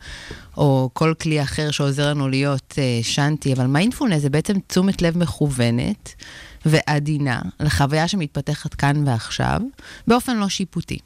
[0.56, 5.18] או כל כלי אחר שעוזר לנו להיות uh, שנטי, אבל מיינדפולנס זה בעצם תשומת לב
[5.18, 6.14] מכוונת
[6.66, 9.60] ועדינה לחוויה שמתפתחת כאן ועכשיו,
[10.06, 10.98] באופן לא שיפוטי.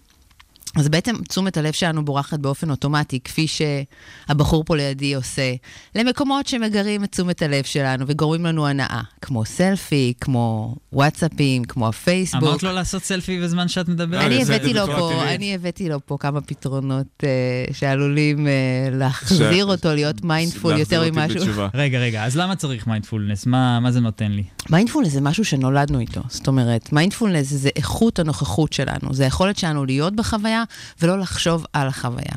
[0.77, 5.55] אז בעצם תשומת הלב שלנו בורחת באופן אוטומטי, כפי שהבחור פה לידי עושה,
[5.95, 12.43] למקומות שמגרים את תשומת הלב שלנו וגורמים לנו הנאה, כמו סלפי, כמו וואטסאפים, כמו הפייסבוק.
[12.43, 14.21] אמרת לו לעשות סלפי בזמן שאת מדברת?
[14.25, 15.23] אני זה- הבאתי לו פה.
[15.35, 17.29] אני הבאתי לו פה כמה פתרונות אה,
[17.75, 18.53] שעלולים אה,
[18.93, 21.43] להחזיר אותו להיות mindful יותר ממשהו.
[21.75, 23.47] רגע, רגע, אז למה צריך מיינדפולנס?
[23.47, 24.45] מה, מה זה נותן לי?
[24.71, 26.21] מיינדפולנס זה משהו שנולדנו איתו.
[26.29, 30.62] זאת אומרת, מיינדפולנס זה איכות הנוכחות שלנו, זה היכולת שלנו להיות בחוויה
[31.03, 32.37] ולא לחשוב על החוויה.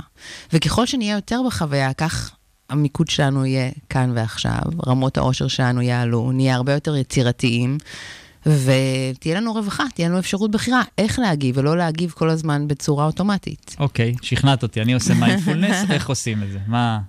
[0.53, 2.31] וככל שנהיה יותר בחוויה, כך
[2.69, 7.77] המיקוד שלנו יהיה כאן ועכשיו, רמות האושר שלנו יעלו, נהיה הרבה יותר יצירתיים.
[8.45, 13.75] ותהיה לנו רווחה, תהיה לנו אפשרות בחירה איך להגיב ולא להגיב כל הזמן בצורה אוטומטית.
[13.79, 16.59] אוקיי, שכנעת אותי, אני עושה מיינדפולנס, איך עושים את זה?
[16.67, 16.99] מה...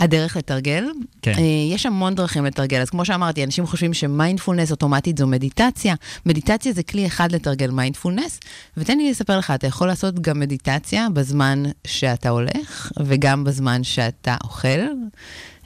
[0.00, 0.86] הדרך לתרגל?
[1.22, 1.32] כן.
[1.38, 2.80] אה, יש המון דרכים לתרגל.
[2.80, 5.94] אז כמו שאמרתי, אנשים חושבים שמיינדפולנס אוטומטית זו מדיטציה.
[6.26, 8.40] מדיטציה זה כלי אחד לתרגל מיינדפולנס,
[8.76, 14.36] ותן לי לספר לך, אתה יכול לעשות גם מדיטציה בזמן שאתה הולך, וגם בזמן שאתה
[14.44, 14.68] אוכל.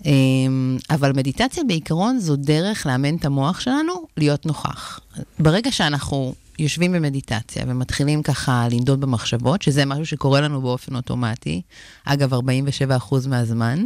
[0.05, 5.01] אמ, אבל מדיטציה בעיקרון זו דרך לאמן את המוח שלנו להיות נוכח.
[5.39, 11.63] ברגע שאנחנו יושבים במדיטציה ומתחילים ככה לנדוד במחשבות, שזה משהו שקורה לנו באופן אוטומטי,
[12.05, 12.39] אגב, 47%
[13.29, 13.85] מהזמן,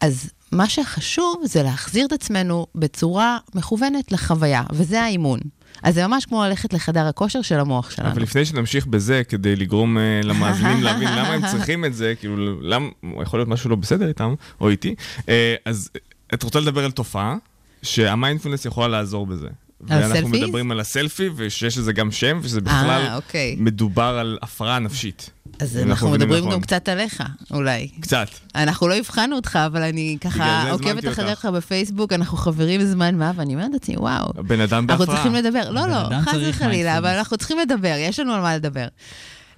[0.00, 5.40] אז מה שחשוב זה להחזיר את עצמנו בצורה מכוונת לחוויה, וזה האימון.
[5.82, 8.10] אז זה ממש כמו ללכת לחדר הכושר של המוח שלנו.
[8.10, 12.60] אבל לפני שנמשיך בזה, כדי לגרום uh, למאזינים להבין למה הם צריכים את זה, כאילו,
[12.62, 12.88] למה,
[13.22, 15.24] יכול להיות משהו לא בסדר איתם, או איתי, uh,
[15.64, 15.90] אז
[16.34, 17.36] את רוצה לדבר על תופעה
[17.82, 19.48] שהמיינדפולנס יכולה לעזור בזה.
[19.90, 20.42] על ואנחנו סלפיז?
[20.42, 23.56] מדברים על הסלפי, ושיש לזה גם שם, וזה בכלל אה, אוקיי.
[23.58, 25.30] מדובר על הפרעה נפשית.
[25.60, 26.54] אז אנחנו מבינים מדברים נכון.
[26.54, 27.88] גם קצת עליך, אולי.
[28.00, 28.28] קצת.
[28.54, 31.56] אנחנו לא אבחנו אותך, אבל אני ככה עוקבת אחריך אותך.
[31.56, 34.32] בפייסבוק, אנחנו חברים זמן מה, ואני אומרת לעצמי, וואו.
[34.38, 35.16] הבן אדם אנחנו בהפרעה.
[35.16, 35.70] צריכים לדבר.
[35.70, 37.08] לא, לא, חס וחלילה, אבל.
[37.08, 38.86] אנחנו צריכים לדבר, יש לנו על מה לדבר.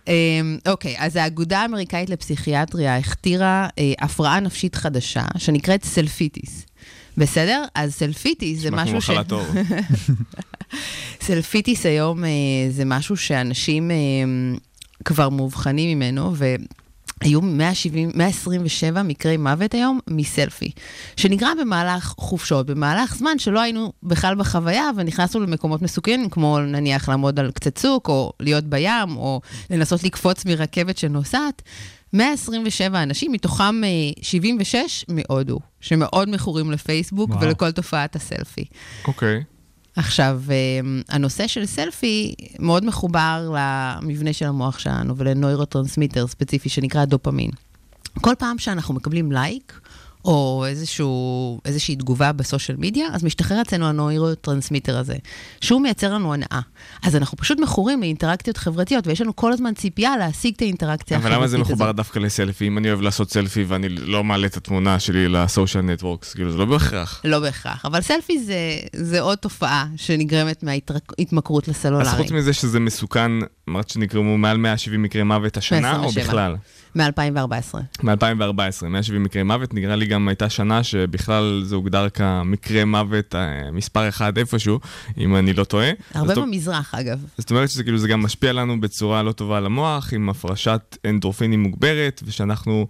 [0.08, 6.66] אמ, אוקיי, אז האגודה האמריקאית לפסיכיאטריה הכתירה אה, הפרעה נפשית חדשה, שנקראת selfitis.
[7.20, 7.64] בסדר?
[7.74, 9.10] אז selfitis זה משהו ש...
[9.10, 9.46] מחלת עור.
[11.26, 12.30] selfitis היום אה,
[12.70, 13.96] זה משהו שאנשים אה,
[15.04, 20.70] כבר מאובחנים ממנו, והיו 170, 127 מקרי מוות היום מסלפי,
[21.16, 27.40] שנגרם במהלך חופשות, במהלך זמן שלא היינו בכלל בחוויה, ונכנסנו למקומות מסוכנים, כמו נניח לעמוד
[27.40, 31.62] על קצה צוק, או להיות בים, או לנסות לקפוץ מרכבת שנוסעת.
[32.12, 33.88] 127 אנשים, מתוכם אה,
[34.22, 37.40] 76 מהודו, שמאוד מכורים לפייסבוק וואו.
[37.40, 38.64] ולכל תופעת הסלפי.
[39.08, 39.42] אוקיי.
[39.96, 47.50] עכשיו, אמ, הנושא של סלפי מאוד מחובר למבנה של המוח שלנו ולנוירוטרנסמיטר ספציפי שנקרא דופמין.
[48.20, 49.80] כל פעם שאנחנו מקבלים לייק,
[50.24, 55.16] או איזשהו, איזושהי תגובה ב social media, אז משתחרר אצלנו הנוירוטרנסמיטר הזה,
[55.60, 56.60] שהוא מייצר לנו הנאה.
[57.02, 61.26] אז אנחנו פשוט מכורים לאינטראקציות חברתיות, ויש לנו כל הזמן ציפייה להשיג את האינטראקציה אבל
[61.26, 61.66] החברתית למה הזאת.
[61.66, 62.66] זה מחובר דווקא לסלפי?
[62.66, 66.52] אם אני אוהב לעשות סלפי ואני לא מעלה את התמונה שלי ל social networks, כאילו
[66.52, 67.20] זה לא בהכרח.
[67.24, 72.08] לא בהכרח, אבל סלפי זה, זה עוד תופעה שנגרמת מההתמכרות לסלולרי.
[72.08, 73.30] אז חוץ מזה שזה מסוכן,
[73.68, 76.26] אמרת שנגרמו מעל 170 מקרי מוות השנה, או 127.
[76.26, 76.56] בכלל?
[76.94, 78.02] מ-2014.
[78.02, 83.70] מ-2014, 170 מקרי מוות, נראה לי גם הייתה שנה שבכלל זה הוגדר כמקרה מוות אה,
[83.72, 84.80] מספר אחד איפשהו,
[85.18, 85.90] אם אני לא טועה.
[86.14, 87.24] הרבה במזרח, אגב.
[87.38, 90.96] זאת אומרת שזה כאילו, זה גם משפיע לנו בצורה לא טובה על המוח, עם הפרשת
[91.06, 92.86] אנדורפינים מוגברת, ושאנחנו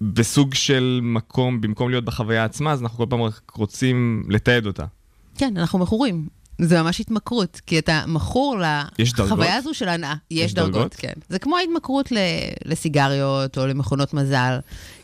[0.00, 4.84] בסוג של מקום, במקום להיות בחוויה עצמה, אז אנחנו כל פעם רק רוצים לתעד אותה.
[5.38, 6.28] כן, אנחנו מכורים.
[6.58, 8.56] זה ממש התמכרות, כי אתה מכור
[8.98, 9.26] יש דרגות?
[9.32, 10.14] לחוויה הזו של הנאה.
[10.30, 10.94] יש, יש דרגות, דרגות?
[10.94, 11.12] כן.
[11.28, 12.16] זה כמו ההתמכרות ל-
[12.64, 14.58] לסיגריות או למכונות מזל.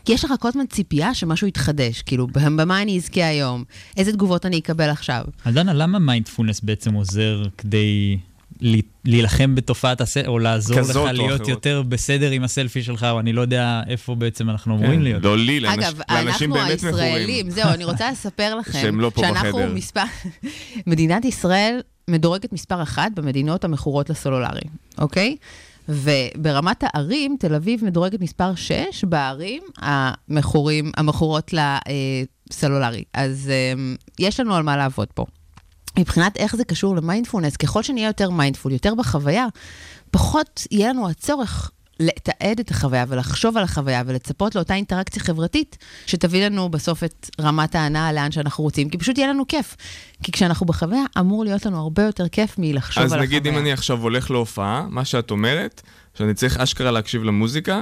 [0.05, 3.63] כי יש לך כל הזמן ציפייה שמשהו יתחדש, כאילו, במה אני אזכה היום?
[3.97, 5.23] איזה תגובות אני אקבל עכשיו?
[5.45, 8.17] אז דנה, למה מיינדפולנס בעצם עוזר כדי
[9.05, 11.47] להילחם בתופעת הסלפי, או לעזור לך או להיות אחרות.
[11.47, 15.23] יותר בסדר עם הסלפי שלך, או אני לא יודע איפה בעצם אנחנו אמורים להיות.
[15.23, 17.05] לא לי, לאנש- אגב, לאנשים אנחנו באמת מכורים.
[17.13, 19.73] הישראלים, זהו, אני רוצה לספר לכם, שהם לא פה שאנחנו בחדר.
[19.73, 20.03] מספר,
[20.87, 24.61] מדינת ישראל מדורגת מספר אחת במדינות המכורות לסלולרי,
[24.97, 25.35] אוקיי?
[25.89, 31.53] וברמת הערים, תל אביב מדורגת מספר 6 בערים המכורים, המכורות
[32.49, 33.03] לסלולרי.
[33.13, 35.25] אז אמ, יש לנו על מה לעבוד פה.
[35.99, 39.47] מבחינת איך זה קשור למיינדפולנס, ככל שנהיה יותר mindful, יותר בחוויה,
[40.11, 46.45] פחות יהיה לנו הצורך לתעד את החוויה ולחשוב על החוויה ולצפות לאותה אינטראקציה חברתית שתביא
[46.45, 49.75] לנו בסוף את רמת ההנאה לאן שאנחנו רוצים, כי פשוט יהיה לנו כיף.
[50.23, 53.59] כי כשאנחנו בחוויה, אמור להיות לנו הרבה יותר כיף מלחשוב אז על נגיד החוויה.
[53.59, 55.81] אם אני עכשיו הולך להופעה, מה שאת אומרת,
[56.13, 57.81] שאני צריך אשכרה להקשיב למוזיקה,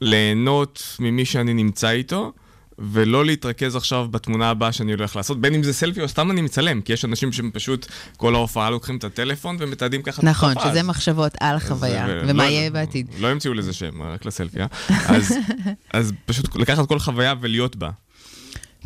[0.00, 2.32] ליהנות ממי שאני נמצא איתו,
[2.80, 6.40] ולא להתרכז עכשיו בתמונה הבאה שאני הולך לעשות, בין אם זה סלפי או סתם אני
[6.40, 10.48] מצלם, כי יש אנשים שהם פשוט כל ההופעה לוקחים את הטלפון ומתעדים ככה את נכון,
[10.50, 10.70] ההופעה.
[10.70, 13.06] שזה אז- מחשבות על החוויה, אז, אה, ומה לא- יהיה בעתיד.
[13.18, 14.66] לא המציאו לזה שם, רק לסלפי, אה?
[15.08, 15.34] אז,
[15.92, 17.90] אז פשוט לקחת כל חוויה ולהיות בה.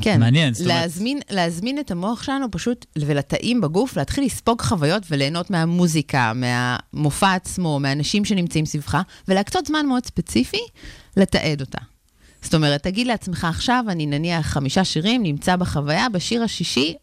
[0.02, 5.02] כן, מעניין, זאת אומרת- להזמין, להזמין את המוח שלנו פשוט, ולתאים בגוף, להתחיל לספוג חוויות
[5.10, 10.60] וליהנות מהמוזיקה, מהמופע עצמו, מהאנשים שנמצאים סביבך, ולהקצות זמן מאוד ספציפי
[11.16, 11.78] לתעד אותה.
[12.44, 16.94] זאת אומרת, תגיד לעצמך עכשיו, אני נניח חמישה שירים, נמצא בחוויה, בשיר השישי,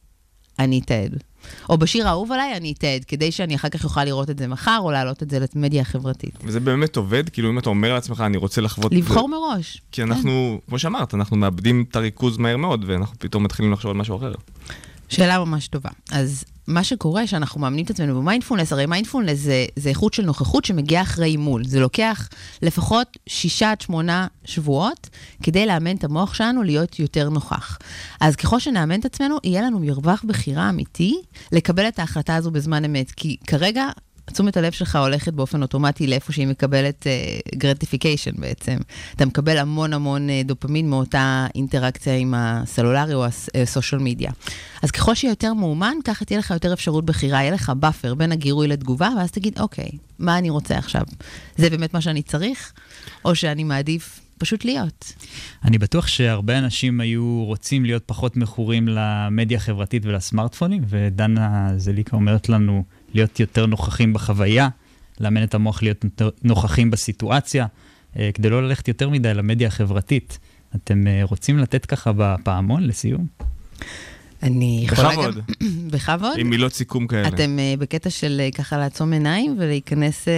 [0.60, 1.24] אני אתעד.
[1.70, 4.78] או בשיר האהוב עליי אני אתעד, כדי שאני אחר כך אוכל לראות את זה מחר,
[4.82, 6.38] או להעלות את זה למדיה החברתית.
[6.44, 7.30] וזה באמת עובד?
[7.30, 8.92] כאילו אם אתה אומר לעצמך, אני רוצה לחוות...
[8.94, 9.36] לבחור זה...
[9.36, 9.82] מראש.
[9.92, 10.68] כי אנחנו, כן.
[10.70, 14.34] כמו שאמרת, אנחנו מאבדים את הריכוז מהר מאוד, ואנחנו פתאום מתחילים לחשוב על משהו אחר.
[15.10, 15.90] שאלה ממש טובה.
[16.12, 20.66] אז מה שקורה, שאנחנו מאמנים את עצמנו במיינדפולנס, הרי מיינדפולנס זה, זה איכות של נוכחות
[20.66, 21.64] שמגיעה אחרי אימול.
[21.66, 22.30] זה לוקח
[22.62, 25.10] לפחות שישה עד שמונה שבועות
[25.44, 27.78] כדי לאמן את המוח שלנו להיות יותר נוכח.
[28.22, 31.22] אז ככל שנאמן את עצמנו, יהיה לנו מרווח בחירה אמיתי
[31.52, 33.12] לקבל את ההחלטה הזו בזמן אמת.
[33.12, 33.86] כי כרגע
[34.26, 37.08] תשומת הלב שלך הולכת באופן אוטומטי לאיפה שהיא מקבלת
[37.56, 38.78] gratification אה, בעצם.
[39.16, 43.26] אתה מקבל המון המון אה, דופמין מאותה אינטראקציה עם הסלולרי או
[43.62, 44.32] ה social media.
[44.82, 48.32] אז ככל שיהיה יותר מאומן, ככה תהיה לך יותר אפשרות בחירה, יהיה לך buffer בין
[48.32, 51.04] הגירוי לתגובה, ואז תגיד, אוקיי, מה אני רוצה עכשיו?
[51.58, 52.74] זה באמת מה שאני צריך?
[53.26, 55.14] או שאני מעדיף פשוט להיות.
[55.64, 62.50] אני בטוח שהרבה אנשים היו רוצים להיות פחות מכורים למדיה החברתית ולסמארטפונים, ודנה זליקה אומרת
[62.50, 64.70] לנו להיות יותר נוכחים בחוויה,
[65.20, 66.06] לאמן את המוח להיות
[66.44, 67.66] נוכחים בסיטואציה,
[68.20, 70.40] אה, כדי לא ללכת יותר מדי למדיה החברתית.
[70.76, 73.28] אתם אה, רוצים לתת ככה בפעמון לסיום?
[74.44, 75.22] אני יכולה גם...
[75.22, 75.44] בכבוד.
[75.94, 76.38] בכבוד?
[76.38, 77.28] עם מילות סיכום כאלה.
[77.28, 80.26] אתם uh, בקטע של uh, ככה לעצום עיניים ולהיכנס...
[80.26, 80.32] Uh...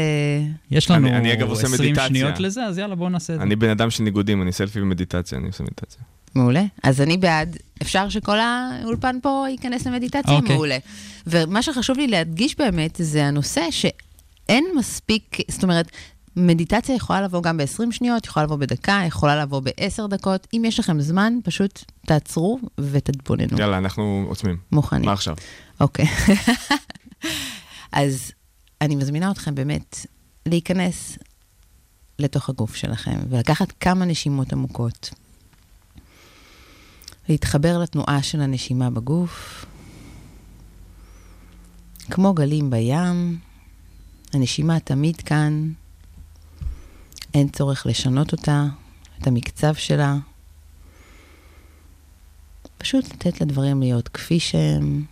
[0.71, 2.07] יש לנו אני, אני אגב עושה 20 מדיטציה.
[2.07, 3.43] שניות לזה, אז יאללה, בואו נעשה את זה.
[3.43, 6.01] אני בן אדם של ניגודים, אני סלפי ומדיטציה, אני עושה מדיטציה.
[6.35, 6.63] מעולה.
[6.83, 10.33] אז אני בעד, אפשר שכל האולפן פה ייכנס למדיטציה?
[10.33, 10.41] Okay.
[10.41, 10.55] אוקיי.
[10.55, 10.77] מעולה.
[11.27, 15.91] ומה שחשוב לי להדגיש באמת, זה הנושא שאין מספיק, זאת אומרת,
[16.35, 20.47] מדיטציה יכולה לבוא גם ב-20 שניות, יכולה לבוא בדקה, יכולה לבוא ב-10 דקות.
[20.53, 23.59] אם יש לכם זמן, פשוט תעצרו ותתבוננו.
[23.59, 24.57] יאללה, אנחנו עוצמים.
[24.71, 25.05] מוכנים.
[25.05, 25.35] מה עכשיו?
[25.79, 26.05] אוקיי.
[27.91, 28.31] אז
[28.81, 30.05] אני מזמינה אתכם באמת
[30.45, 31.17] להיכנס
[32.19, 35.09] לתוך הגוף שלכם ולקחת כמה נשימות עמוקות.
[37.29, 39.65] להתחבר לתנועה של הנשימה בגוף.
[42.11, 43.39] כמו גלים בים,
[44.33, 45.71] הנשימה תמיד כאן,
[47.33, 48.65] אין צורך לשנות אותה,
[49.21, 50.15] את המקצב שלה.
[52.77, 55.05] פשוט לתת לדברים להיות כפי שהם,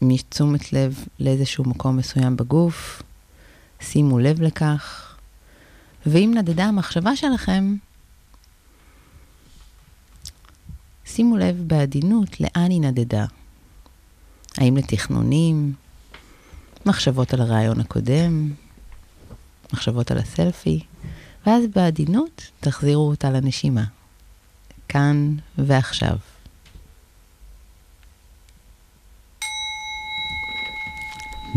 [0.00, 3.02] עם תשומת לב לאיזשהו מקום מסוים בגוף,
[3.80, 5.16] שימו לב לכך,
[6.06, 7.76] ואם נדדה המחשבה שלכם,
[11.08, 13.24] שימו לב בעדינות לאן היא נדדה.
[14.58, 15.72] האם לתכנונים,
[16.86, 18.52] מחשבות על הרעיון הקודם,
[19.72, 20.80] מחשבות על הסלפי,
[21.46, 23.84] ואז בעדינות תחזירו אותה לנשימה.
[24.88, 26.16] כאן ועכשיו.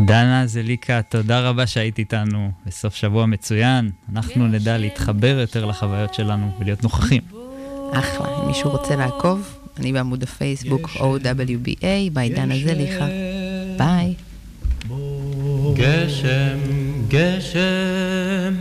[0.05, 3.91] דנה זליקה, תודה רבה שהיית איתנו בסוף שבוע מצוין.
[4.13, 7.40] אנחנו נדע להתחבר יותר לחוויות שלנו ולהיות נוכחים.
[7.91, 13.05] אחלה, אם מישהו רוצה לעקוב, אני בעמוד הפייסבוק OWBA, ביי דנה זליכה.
[13.77, 14.13] ביי.
[15.73, 16.57] גשם,
[17.07, 18.53] גשם,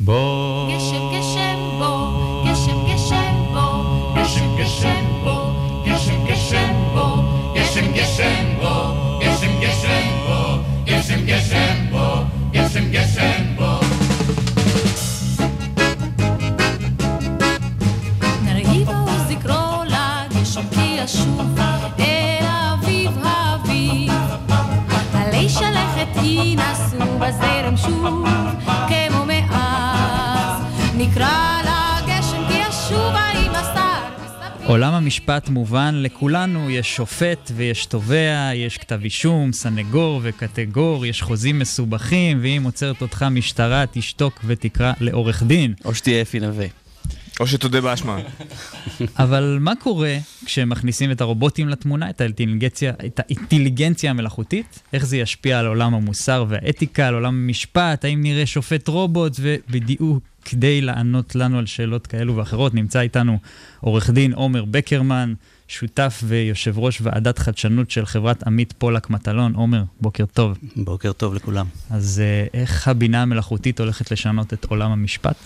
[0.00, 0.68] בוא.
[0.76, 2.44] גשם, גשם, בוא.
[2.46, 4.14] גשם, גשם, בוא.
[4.16, 5.52] גשם, גשם, בוא.
[5.86, 7.22] גשם, גשם, בוא.
[7.54, 8.94] גשם, גשם, בוא.
[9.20, 10.56] גשם, גשם, בוא.
[10.86, 11.69] גשם, גשם,
[27.30, 28.26] בזרם שוב,
[28.88, 30.62] כמו מאז.
[30.96, 34.66] נקרא לגשם כי ישובה עם השר.
[34.66, 41.58] עולם המשפט מובן לכולנו, יש שופט ויש תובע, יש כתב אישום, סנגור וקטגור, יש חוזים
[41.58, 45.74] מסובכים, ואם עוצרת אותך משטרה, תשתוק ותקרא לעורך דין.
[45.84, 46.66] או שתהיה אפי נווה.
[47.40, 48.18] או שתודה באשמה.
[49.24, 54.82] אבל מה קורה כשמכניסים את הרובוטים לתמונה, את האינטליגנציה, את האינטליגנציה המלאכותית?
[54.92, 58.04] איך זה ישפיע על עולם המוסר והאתיקה, על עולם המשפט?
[58.04, 59.36] האם נראה שופט רובוט?
[59.40, 63.38] ובדיוק כדי לענות לנו על שאלות כאלו ואחרות, נמצא איתנו
[63.80, 65.34] עורך דין עומר בקרמן,
[65.68, 69.54] שותף ויושב ראש ועדת חדשנות של חברת עמית פולק מטלון.
[69.54, 70.58] עומר, בוקר טוב.
[70.76, 71.66] בוקר טוב לכולם.
[71.90, 75.36] אז אה, איך הבינה המלאכותית הולכת לשנות את עולם המשפט?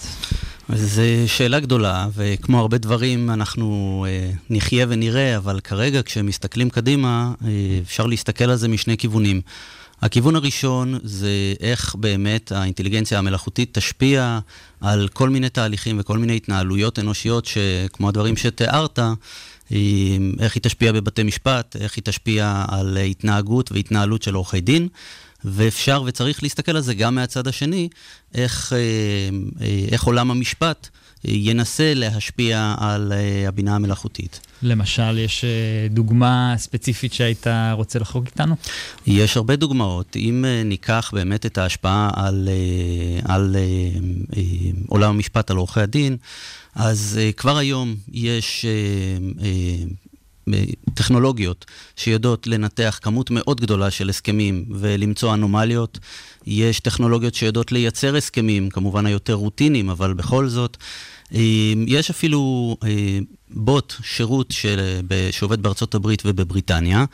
[0.72, 7.48] זו שאלה גדולה, וכמו הרבה דברים אנחנו אה, נחיה ונראה, אבל כרגע כשמסתכלים קדימה, אה,
[7.82, 9.40] אפשר להסתכל על זה משני כיוונים.
[10.02, 11.28] הכיוון הראשון זה
[11.60, 14.38] איך באמת האינטליגנציה המלאכותית תשפיע
[14.80, 18.98] על כל מיני תהליכים וכל מיני התנהלויות אנושיות, שכמו הדברים שתיארת,
[20.40, 24.88] איך היא תשפיע בבתי משפט, איך היא תשפיע על התנהגות והתנהלות של עורכי דין.
[25.44, 27.88] ואפשר וצריך להסתכל על זה גם מהצד השני,
[28.34, 28.78] איך, אה,
[29.60, 30.88] אה, איך עולם המשפט
[31.24, 34.40] ינסה להשפיע על אה, הבינה המלאכותית.
[34.62, 35.44] למשל, יש
[35.90, 38.54] דוגמה ספציפית שהיית רוצה לחלוק איתנו?
[39.06, 40.16] יש הרבה דוגמאות.
[40.16, 42.48] אם ניקח באמת את ההשפעה על,
[43.24, 44.40] על אה,
[44.88, 46.16] עולם המשפט, על עורכי הדין,
[46.74, 48.66] אז כבר היום יש...
[50.94, 51.64] טכנולוגיות
[51.96, 55.98] שיודעות לנתח כמות מאוד גדולה של הסכמים ולמצוא אנומליות.
[56.46, 60.76] יש טכנולוגיות שיודעות לייצר הסכמים, כמובן היותר רוטיניים, אבל בכל זאת.
[61.34, 61.40] אה,
[61.86, 63.18] יש אפילו אה,
[63.50, 67.04] בוט, שירות של, שעובד בארצות הברית ובבריטניה,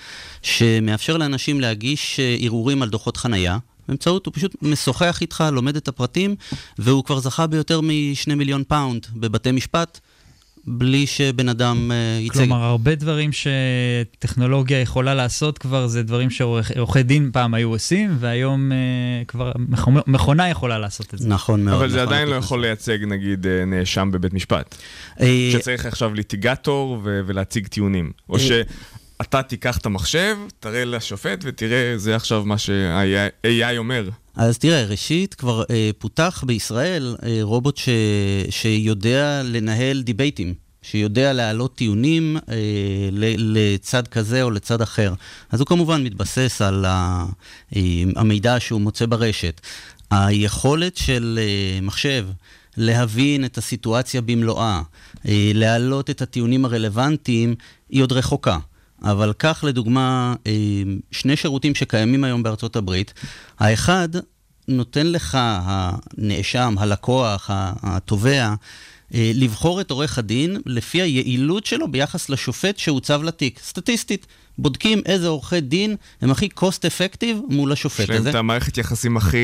[0.43, 3.59] שמאפשר לאנשים להגיש אה, ערעורים על דוחות חנייה.
[3.89, 6.35] באמצעות, הוא פשוט משוחח איתך, לומד את הפרטים,
[6.79, 10.01] והוא כבר זכה ביותר משני מיליון פאונד בבתי משפט.
[10.71, 12.35] בלי שבן אדם אה, ייצג.
[12.35, 18.73] כלומר, הרבה דברים שטכנולוגיה יכולה לעשות כבר, זה דברים שעורכי דין פעם היו עושים, והיום
[18.73, 19.53] אה, כבר
[20.07, 21.29] מכונה יכולה לעשות את זה.
[21.29, 21.77] נכון מאוד.
[21.77, 24.77] אבל זה נכון עדיין לא יכול לייצג, נגיד, אה, נאשם בבית משפט.
[25.53, 28.11] שצריך עכשיו litigator ו- ולהציג טיעונים.
[28.29, 28.39] או
[29.23, 34.09] שאתה תיקח את המחשב, תראה לשופט ותראה, זה עכשיו מה שה-AI אומר.
[34.37, 37.89] אז תראה, ראשית, כבר אה, פותח בישראל אה, רובוט ש,
[38.51, 42.55] שיודע לנהל דיבייטים, שיודע להעלות טיעונים אה,
[43.13, 45.15] ל, לצד כזה או לצד אחר.
[45.51, 47.25] אז הוא כמובן מתבסס על ה,
[47.77, 47.83] אה,
[48.17, 49.61] המידע שהוא מוצא ברשת.
[50.11, 52.27] היכולת של אה, מחשב
[52.77, 54.83] להבין את הסיטואציה במלואה,
[55.29, 57.55] אה, להעלות את הטיעונים הרלוונטיים,
[57.89, 58.59] היא עוד רחוקה.
[59.03, 60.53] אבל קח לדוגמה אה,
[61.11, 63.15] שני שירותים שקיימים היום בארצות הברית.
[63.59, 64.09] האחד
[64.69, 67.51] נותן לך, הנאשם, הלקוח,
[67.83, 68.55] התובע,
[69.15, 74.27] אה, לבחור את עורך הדין לפי היעילות שלו ביחס לשופט שהוצב לתיק, סטטיסטית.
[74.59, 78.15] בודקים איזה עורכי דין הם הכי cost effective מול השופט הזה.
[78.15, 79.39] יש להם את המערכת יחסים הכי,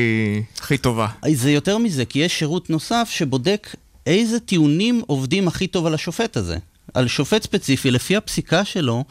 [0.59, 1.07] הכי טובה.
[1.33, 6.37] זה יותר מזה, כי יש שירות נוסף שבודק איזה טיעונים עובדים הכי טוב על השופט
[6.37, 6.57] הזה.
[6.93, 9.03] על שופט ספציפי, לפי הפסיקה שלו,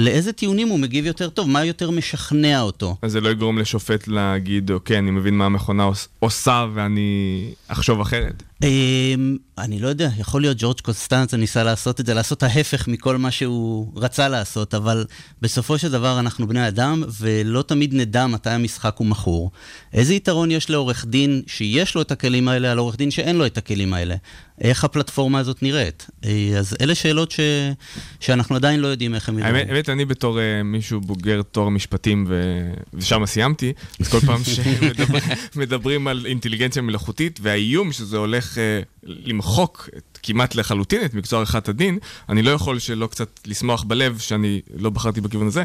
[0.00, 2.96] לאיזה טיעונים הוא מגיב יותר טוב, מה יותר משכנע אותו.
[3.02, 5.88] אז זה לא יגרום לשופט להגיד, אוקיי, אני מבין מה המכונה
[6.18, 8.42] עושה ואני אחשוב אחרת.
[8.62, 13.16] אמ, אני לא יודע, יכול להיות ג'ורג' קוסטנצה ניסה לעשות את זה, לעשות ההפך מכל
[13.16, 15.06] מה שהוא רצה לעשות, אבל
[15.42, 19.50] בסופו של דבר אנחנו בני אדם, ולא תמיד נדע מתי המשחק הוא מכור.
[19.92, 23.46] איזה יתרון יש לעורך דין שיש לו את הכלים האלה, על עורך דין שאין לו
[23.46, 24.14] את הכלים האלה?
[24.60, 26.06] איך הפלטפורמה הזאת נראית?
[26.24, 27.40] אה, אז אלה שאלות ש...
[28.20, 29.54] שאנחנו עדיין לא יודעים איך הם נראים.
[29.54, 32.42] האמת, אני בתור uh, מישהו בוגר תואר משפטים, ו...
[32.94, 34.40] ושם סיימתי, אז כל פעם
[35.54, 38.49] שמדברים על אינטליגנציה מלאכותית, והאיום שזה הולך...
[38.52, 41.98] uh, למחוק את, כמעט לחלוטין את מקצוע עריכת הדין,
[42.28, 45.62] אני לא יכול שלא קצת לשמוח בלב שאני לא בחרתי בכיוון הזה.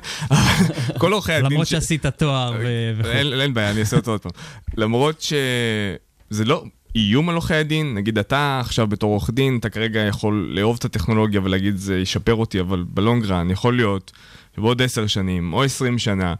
[1.00, 1.52] כל עורכי הדין...
[1.52, 2.54] למרות שעשית תואר
[3.00, 3.10] וכו'.
[3.42, 4.32] אין בעיה, אני אעשה אותו עוד פעם.
[4.78, 6.64] למרות שזה לא...
[6.96, 10.86] איום על עורכי הדין, נגיד אתה עכשיו בתור עורך דין, אתה כרגע יכול לאהוב את
[10.86, 14.12] הטכנולוגיה ולהגיד זה ישפר אותי, אבל בלונגרן יכול להיות
[14.56, 16.34] שבעוד עשר שנים או עשרים שנה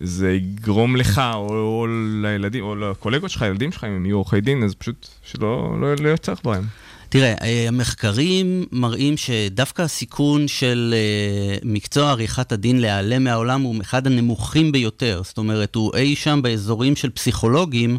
[0.00, 1.86] זה יגרום לך, או, או
[2.22, 5.94] לילדים, או לקולגות שלך, ילדים שלך, אם הם יהיו עורכי דין, אז פשוט שלא לא,
[5.94, 6.64] לא צורך בהם.
[7.08, 14.06] תראה, אה, המחקרים מראים שדווקא הסיכון של אה, מקצוע עריכת הדין להיעלם מהעולם הוא אחד
[14.06, 15.20] הנמוכים ביותר.
[15.24, 17.98] זאת אומרת, הוא אי שם באזורים של פסיכולוגים,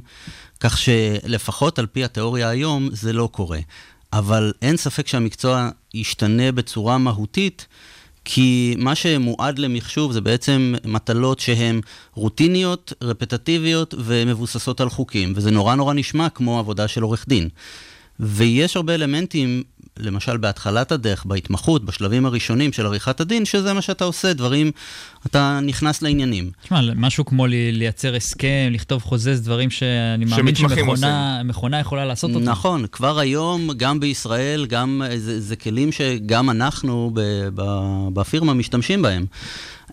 [0.60, 3.60] כך שלפחות על פי התיאוריה היום זה לא קורה.
[4.14, 7.68] אבל אין ספק שהמקצוע ישתנה בצורה מהותית.
[8.26, 11.82] כי מה שמועד למחשוב זה בעצם מטלות שהן
[12.14, 17.50] רוטיניות, רפטטיביות ומבוססות על חוקים, וזה נורא נורא נשמע כמו עבודה של עורך דין.
[18.20, 19.64] ויש הרבה אלמנטים,
[20.00, 24.72] למשל בהתחלת הדרך, בהתמחות, בשלבים הראשונים של עריכת הדין, שזה מה שאתה עושה, דברים,
[25.26, 26.52] אתה נכנס לעניינים.
[26.64, 32.44] תשמע, משהו כמו לייצר הסכם, לכתוב חוזה, זה דברים שאני מאמין שמכונה יכולה לעשות אותם.
[32.44, 37.22] נכון, כבר היום, גם בישראל, גם, זה, זה כלים שגם אנחנו ב,
[37.56, 37.64] ב,
[38.14, 39.26] בפירמה משתמשים בהם.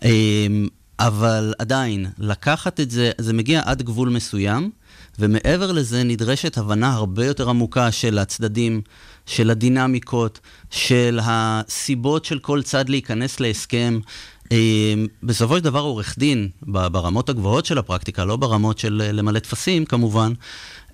[0.03, 0.67] אמ,
[0.99, 4.69] אבל עדיין, לקחת את זה, זה מגיע עד גבול מסוים.
[5.19, 8.81] ומעבר לזה נדרשת הבנה הרבה יותר עמוקה של הצדדים,
[9.25, 10.39] של הדינמיקות,
[10.71, 13.99] של הסיבות של כל צד להיכנס להסכם.
[14.51, 14.93] אה,
[15.23, 19.85] בסופו של דבר עורך דין, ברמות הגבוהות של הפרקטיקה, לא ברמות של אה, למלא טפסים
[19.85, 20.33] כמובן,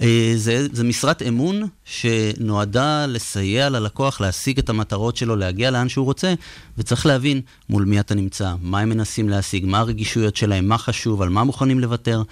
[0.02, 6.06] אה, זה, זה משרת אמון שנועדה לסייע ללקוח להשיג את המטרות שלו, להגיע לאן שהוא
[6.06, 6.34] רוצה,
[6.78, 11.22] וצריך להבין מול מי אתה נמצא, מה הם מנסים להשיג, מה הרגישויות שלהם, מה חשוב,
[11.22, 12.24] על מה מוכנים לוותר.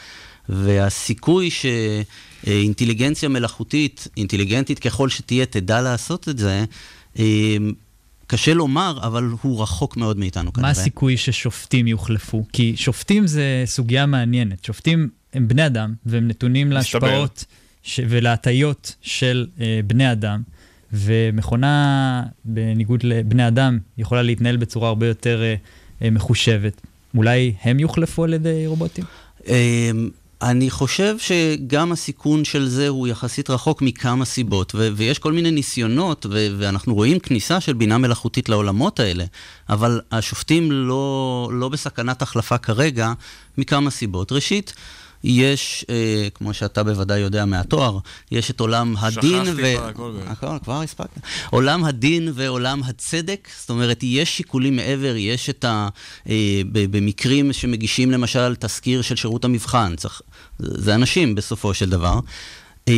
[0.50, 6.66] והסיכוי שאינטליגנציה מלאכותית, אינטליגנטית ככל שתהיה, תדע לעשות את זה,
[7.20, 7.58] אה,
[8.28, 10.68] קשה לומר, אבל הוא רחוק מאוד מאיתנו כנראה.
[10.68, 12.46] מה הסיכוי ששופטים יוחלפו?
[12.54, 14.66] כי שופטים זה סוגיה מעניינת.
[14.66, 17.46] שופטים הם בני אדם, והם נתונים להשפעות
[17.84, 18.00] ש...
[18.10, 20.42] ולהטיות של uh, בני אדם.
[20.94, 25.44] ומכונה, בניגוד לבני אדם, יכולה להתנהל בצורה הרבה יותר
[26.02, 26.82] אה, מחושבת.
[27.16, 29.06] אולי הם יוחלפו על ידי רובוטים?
[30.42, 35.52] אני חושב שגם הסיכון של זה הוא יחסית רחוק מכמה סיבות, ו- ויש כל מיני
[35.52, 39.26] ניסיונות, ו- ואנחנו רואים כניסה של בינה מלאכותית לעולמות האלה,
[39.70, 43.14] אבל השופטים לא, לא בסכנת החלפה כרגע,
[43.58, 44.32] מכמה סיבות.
[44.32, 44.74] ראשית,
[45.24, 48.00] יש, אה, כמו שאתה בוודאי יודע מהתואר,
[48.32, 49.76] יש את עולם הדין שכחתי ו...
[49.76, 50.12] כבר הכל.
[50.28, 51.22] הכל, כבר הספקת.
[51.50, 55.90] עולם הדין ועולם הצדק, זאת אומרת, יש שיקולים מעבר, יש את ה...
[56.30, 60.22] אה, במקרים שמגישים למשל תזכיר של שירות המבחן, צריך...
[60.60, 62.20] זה אנשים בסופו של דבר.
[62.88, 62.94] אה,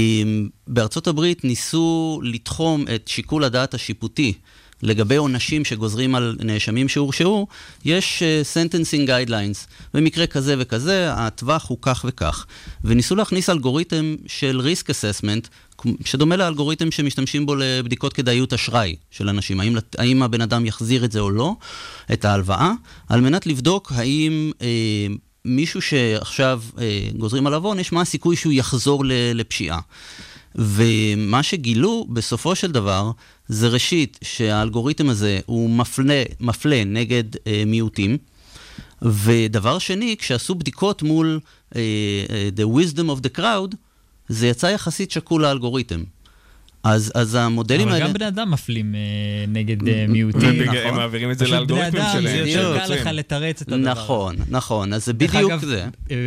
[0.67, 4.33] בארצות הברית ניסו לתחום את שיקול הדעת השיפוטי.
[4.83, 7.47] לגבי עונשים שגוזרים על נאשמים שהורשעו,
[7.85, 9.67] יש uh, sentencing guidelines.
[9.93, 12.45] במקרה כזה וכזה, הטווח הוא כך וכך.
[12.83, 15.47] וניסו להכניס אלגוריתם של risk assessment,
[16.05, 21.11] שדומה לאלגוריתם שמשתמשים בו לבדיקות כדאיות אשראי של אנשים, האם, האם הבן אדם יחזיר את
[21.11, 21.55] זה או לא,
[22.13, 22.71] את ההלוואה,
[23.09, 24.51] על מנת לבדוק האם...
[24.61, 24.67] אה,
[25.45, 29.03] מישהו שעכשיו אה, גוזרים עליו עונש, מה הסיכוי שהוא יחזור
[29.33, 29.79] לפשיעה.
[30.55, 33.11] ומה שגילו בסופו של דבר,
[33.47, 38.17] זה ראשית שהאלגוריתם הזה הוא מפלה, מפלה נגד אה, מיעוטים,
[39.01, 41.39] ודבר שני, כשעשו בדיקות מול
[41.75, 41.81] אה,
[42.29, 43.75] אה, The wisdom of the crowd,
[44.29, 46.03] זה יצא יחסית שקול לאלגוריתם.
[46.83, 48.05] אז, אז המודלים אבל האלה...
[48.07, 48.99] גם בני אדם מפלים אה,
[49.47, 50.39] נגד אה, מיעוטים.
[50.49, 50.87] ובגלל- נכון.
[50.87, 52.93] הם מעבירים את זה לאלגוריתמים שלהם, זה יותר קל.
[52.93, 53.91] לך לתרץ את הדבר.
[53.91, 55.85] נכון, נכון, אז זה בדיוק אגב, זה.
[56.11, 56.17] אה,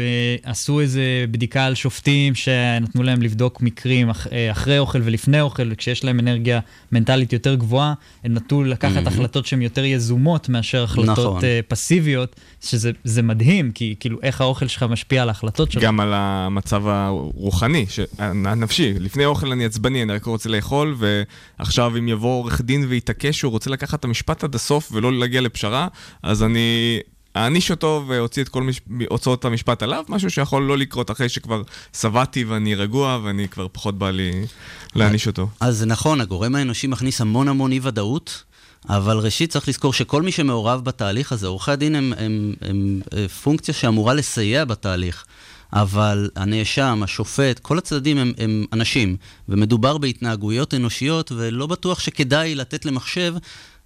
[0.42, 5.68] עשו איזה בדיקה על שופטים שנתנו להם לבדוק מקרים אח- אה, אחרי אוכל ולפני אוכל,
[5.72, 6.60] וכשיש להם אנרגיה
[6.92, 7.94] מנטלית יותר גבוהה,
[8.24, 9.08] הם נטו לקחת Mhm.
[9.08, 11.44] החלטות שהן יותר יזומות מאשר החלטות נכון.
[11.44, 15.82] אה, פסיביות, שזה זה מדהים, כי כאילו איך האוכל שלך משפיע על ההחלטות שלך.
[15.82, 18.94] גם על המצב הרוחני, ש- הנפשי.
[19.00, 23.52] לפני אוכל אני עצבני, אני רק רוצה לאכול, ועכשיו אם יבוא עורך דין ויתעקש שהוא
[23.52, 25.88] רוצה לקחת את המשפט עד הסוף ולא להגיע לפשרה,
[26.22, 27.00] אז אני
[27.36, 28.80] אעניש אותו ואוציא את כל מש...
[29.08, 31.62] הוצאות המשפט עליו, משהו שיכול לא לקרות אחרי שכבר
[32.00, 34.46] שבעתי ואני רגוע ואני כבר פחות בא לי
[34.94, 35.48] להעניש אותו.
[35.60, 38.44] אז נכון, הגורם האנושי מכניס המון המון אי-ודאות,
[38.88, 43.28] אבל ראשית צריך לזכור שכל מי שמעורב בתהליך הזה, עורכי הדין הם, הם, הם, הם
[43.28, 45.24] פונקציה שאמורה לסייע בתהליך.
[45.72, 49.16] אבל הנאשם, השופט, כל הצדדים הם, הם אנשים,
[49.48, 53.34] ומדובר בהתנהגויות אנושיות, ולא בטוח שכדאי לתת למחשב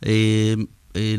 [0.06, 0.54] אה,
[0.96, 1.14] אה,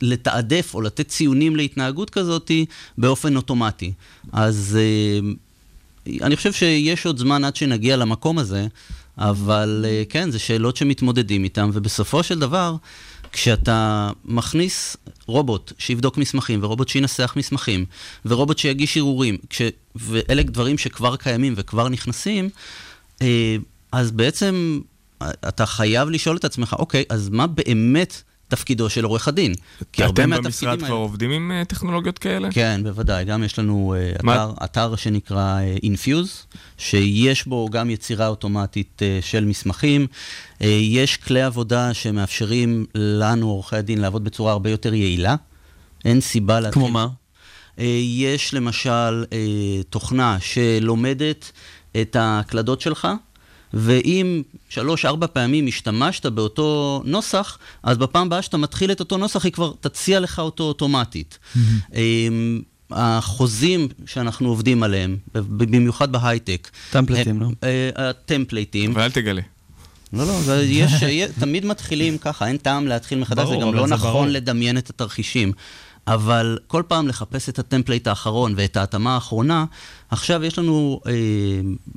[0.00, 2.50] לתעדף או לתת ציונים להתנהגות כזאת
[2.98, 3.92] באופן אוטומטי.
[4.32, 5.30] אז אה,
[6.22, 8.66] אני חושב שיש עוד זמן עד שנגיע למקום הזה,
[9.18, 12.76] אבל אה, כן, זה שאלות שמתמודדים איתן, ובסופו של דבר,
[13.32, 14.96] כשאתה מכניס
[15.28, 17.84] רובוט שיבדוק מסמכים, ורובוט שינסח מסמכים,
[18.26, 19.62] ורובוט שיגיש ערעורים, כש...
[19.94, 22.48] ואלה דברים שכבר קיימים וכבר נכנסים,
[23.22, 23.56] אה,
[23.92, 24.80] אז בעצם
[25.22, 29.54] אה, אתה חייב לשאול את עצמך, אוקיי, אז מה באמת תפקידו של עורך הדין?
[29.92, 32.48] כי הרבה אתם מהתפקידים במשרד כבר עובדים עם אה, טכנולוגיות כאלה?
[32.52, 33.24] כן, בוודאי.
[33.24, 39.44] גם יש לנו מה- אתר, אתר שנקרא uh, Infuse, שיש בו גם יצירה אוטומטית של
[39.44, 40.06] מסמכים.
[40.60, 45.36] יש כלי עבודה שמאפשרים לנו, עורכי הדין, לעבוד בצורה הרבה יותר יעילה.
[46.04, 46.82] אין סיבה להתחיל...
[46.82, 47.06] כמו מה?
[48.24, 49.24] יש למשל
[49.90, 51.52] תוכנה שלומדת
[52.00, 53.08] את ההקלדות שלך,
[53.74, 59.52] ואם שלוש-ארבע פעמים השתמשת באותו נוסח, אז בפעם הבאה שאתה מתחיל את אותו נוסח, היא
[59.52, 61.38] כבר תציע לך אותו אוטומטית.
[61.94, 62.60] אמ,
[62.90, 66.70] החוזים שאנחנו עובדים עליהם, במיוחד בהייטק.
[66.90, 68.90] טמפלטים, הם- אה, הטמפלטים.
[68.90, 69.42] אבל אל תגלה.
[70.12, 73.86] לא, לא, יש, יש- תמיד מתחילים ככה, אין טעם להתחיל מחדש, ברור, זה גם לא
[73.86, 74.26] זה נכון ברור.
[74.26, 75.52] לדמיין את התרחישים.
[76.08, 79.64] אבל כל פעם לחפש את ה template האחרון ואת ההתאמה האחרונה,
[80.10, 81.12] עכשיו יש לנו, אה,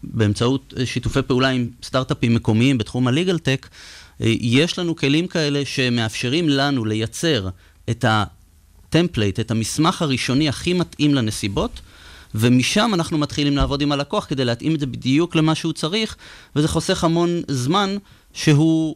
[0.03, 3.67] באמצעות אה, שיתופי פעולה עם סטארט-אפים מקומיים בתחום ה legal tech,
[4.21, 7.49] אה, יש לנו כלים כאלה שמאפשרים לנו לייצר
[7.89, 11.81] את ה template, את המסמך הראשוני הכי מתאים לנסיבות,
[12.35, 16.15] ומשם אנחנו מתחילים לעבוד עם הלקוח כדי להתאים את זה בדיוק למה שהוא צריך,
[16.55, 17.97] וזה חוסך המון זמן
[18.33, 18.95] שהוא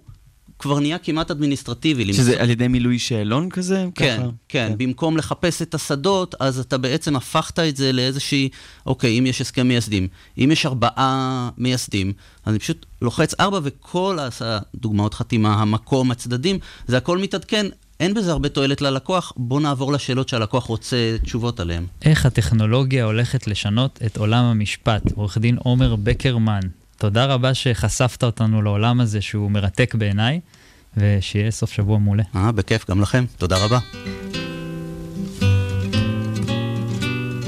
[0.59, 2.13] כבר נהיה כמעט אדמיניסטרטיבי.
[2.13, 3.85] שזה למצוא- על ידי מילוי שאלון כזה?
[3.95, 4.29] כן, ככה?
[4.49, 8.49] כן, במקום לחפש את השדות, אז אתה בעצם הפכת את זה לאיזושהי,
[8.85, 12.13] אוקיי, אם יש הסכם מייסדים, אם יש ארבעה מייסדים,
[12.45, 17.65] אז אני פשוט לוחץ ארבע וכל הדוגמאות חתימה, המקום, הצדדים, זה הכל מתעדכן,
[17.99, 21.85] אין בזה הרבה תועלת ללקוח, בוא נעבור לשאלות שהלקוח רוצה תשובות עליהן.
[22.01, 25.11] איך הטכנולוגיה הולכת לשנות את עולם המשפט?
[25.15, 26.59] עורך דין עומר בקרמן,
[26.97, 30.39] תודה רבה שחשפת אותנו לעולם הזה שהוא מרתק בעיניי,
[30.97, 32.23] ושיהיה סוף שבוע מעולה.
[32.35, 33.25] אה, בכיף, גם לכם.
[33.37, 33.79] תודה רבה.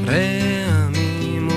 [0.08, 1.50] רעמים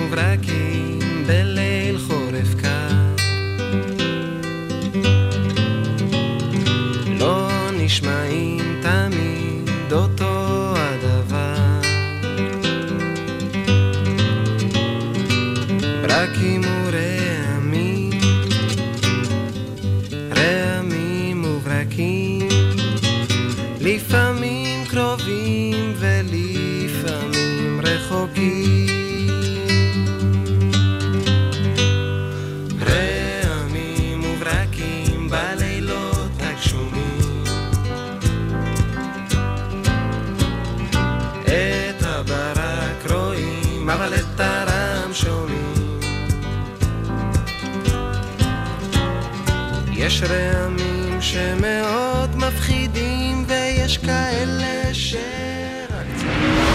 [50.11, 56.07] יש רעמים שמאוד מפחידים, ויש כאלה שרק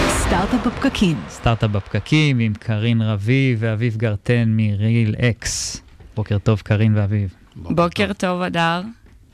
[0.08, 1.20] סטארט-אפ בפקקים.
[1.28, 5.82] סטארט-אפ בפקקים עם קארין רביב ואביב גרטן מריל אקס.
[6.14, 7.34] בוקר טוב, קארין ואביב.
[7.56, 8.82] בוקר טוב, אדר.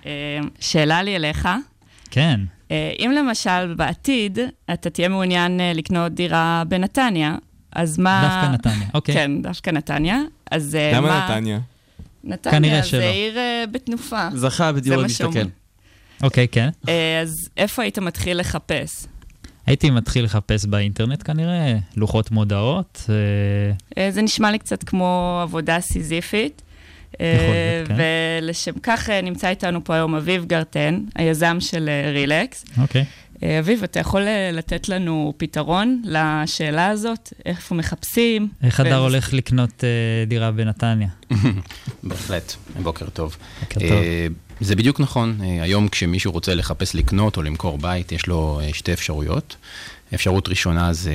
[0.07, 1.49] אה, שאלה לי אליך.
[2.11, 2.41] כן.
[2.71, 4.39] אה, אם למשל בעתיד
[4.73, 7.37] אתה תהיה מעוניין אה, לקנות דירה בנתניה,
[7.73, 8.23] אז מה...
[8.23, 9.15] דווקא נתניה, אוקיי.
[9.15, 10.19] כן, דווקא נתניה.
[10.51, 11.29] אז למה מה...
[11.31, 11.59] נתניה?
[12.25, 13.01] נתניה כנראה שלא.
[13.01, 14.29] זה עיר אה, בתנופה.
[14.35, 15.25] זכה בדיור זה למשתכן.
[15.33, 15.49] שאומרים.
[16.23, 16.69] אוקיי, כן.
[16.89, 19.07] אה, אז איפה היית מתחיל לחפש?
[19.67, 23.07] הייתי מתחיל לחפש באינטרנט כנראה, לוחות מודעות.
[23.09, 26.63] אה, אה, זה נשמע לי קצת כמו עבודה סיזיפית.
[27.13, 27.95] יכול להיות, כן.
[28.43, 32.65] ולשם כך נמצא איתנו פה היום אביב גרטן, היזם של רילקס.
[32.81, 33.01] אוקיי.
[33.01, 33.07] אה,
[33.59, 37.33] אביב, אתה יכול אה, לתת לנו פתרון לשאלה הזאת?
[37.47, 38.49] איפה מחפשים?
[38.63, 39.89] איך הדר ואיזה- הולך לקנות אה,
[40.27, 41.09] דירה בנתניה?
[42.03, 43.37] בהחלט, בוקר טוב.
[43.61, 43.91] בוקר טוב.
[43.91, 44.27] אה,
[44.61, 48.69] זה בדיוק נכון, אה, היום כשמישהו רוצה לחפש לקנות או למכור בית, יש לו אה,
[48.73, 49.57] שתי אפשרויות.
[50.15, 51.15] אפשרות ראשונה זה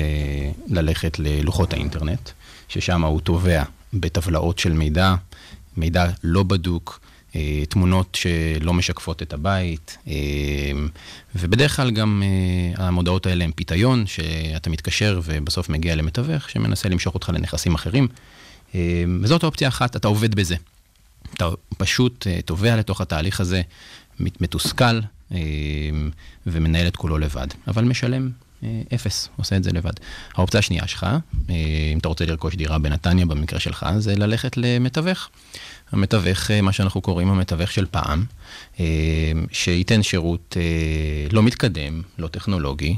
[0.66, 2.30] ללכת ללוחות האינטרנט,
[2.68, 3.62] ששם הוא תובע
[3.94, 5.14] בטבלאות של מידע,
[5.76, 7.07] מידע לא בדוק, אה,
[7.68, 10.12] תמונות שלא משקפות את הבית, אה,
[11.34, 12.22] ובדרך כלל גם
[12.78, 18.08] אה, המודעות האלה הן פיתיון, שאתה מתקשר ובסוף מגיע למתווך שמנסה למשוך אותך לנכסים אחרים.
[18.74, 18.80] אה,
[19.22, 20.56] וזאת אופציה אחת, אתה עובד בזה.
[21.34, 23.62] אתה פשוט אה, טובע לתוך התהליך הזה,
[24.20, 25.00] מת- מתוסכל
[25.32, 25.38] אה,
[26.46, 28.30] ומנהל את כולו לבד, אבל משלם
[28.62, 29.92] אה, אפס, עושה את זה לבד.
[30.34, 31.54] האופציה השנייה שלך, אה,
[31.92, 35.28] אם אתה רוצה לרכוש דירה בנתניה במקרה שלך, זה ללכת למתווך.
[35.92, 38.24] המתווך, אה, מה שאנחנו קוראים המתווך של פעם,
[38.80, 38.84] אה,
[39.52, 42.96] שייתן שירות אה, לא מתקדם, לא טכנולוגי,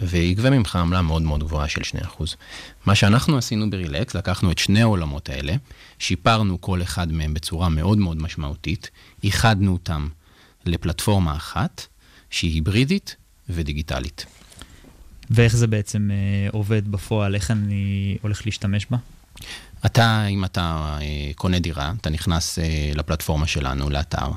[0.00, 2.36] ויגבה ממך עמלה מאוד מאוד גבוהה של 2%.
[2.86, 5.54] מה שאנחנו עשינו ברילקס, לקחנו את שני העולמות האלה,
[5.98, 8.90] שיפרנו כל אחד מהם בצורה מאוד מאוד משמעותית,
[9.24, 10.08] איחדנו אותם
[10.66, 11.86] לפלטפורמה אחת,
[12.30, 13.16] שהיא היברידית
[13.48, 14.26] ודיגיטלית.
[15.30, 16.10] ואיך זה בעצם
[16.52, 17.34] עובד בפועל?
[17.34, 18.96] איך אני הולך להשתמש בה?
[19.86, 24.28] אתה, אם אתה אה, קונה דירה, אתה נכנס אה, לפלטפורמה שלנו, לאתר,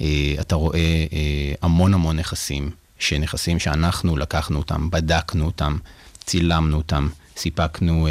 [0.00, 0.78] אה, אתה רואה
[1.12, 5.78] אה, המון המון נכסים, שנכסים שאנחנו לקחנו אותם, בדקנו אותם,
[6.24, 8.08] צילמנו אותם, סיפקנו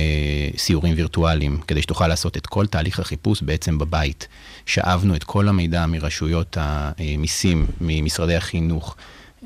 [0.58, 4.28] סיורים וירטואליים, כדי שתוכל לעשות את כל תהליך החיפוש בעצם בבית.
[4.66, 8.96] שאבנו את כל המידע מרשויות המיסים, ממשרדי החינוך,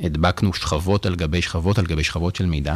[0.02, 2.76] הדבקנו שכבות על גבי שכבות על גבי שכבות של מידע.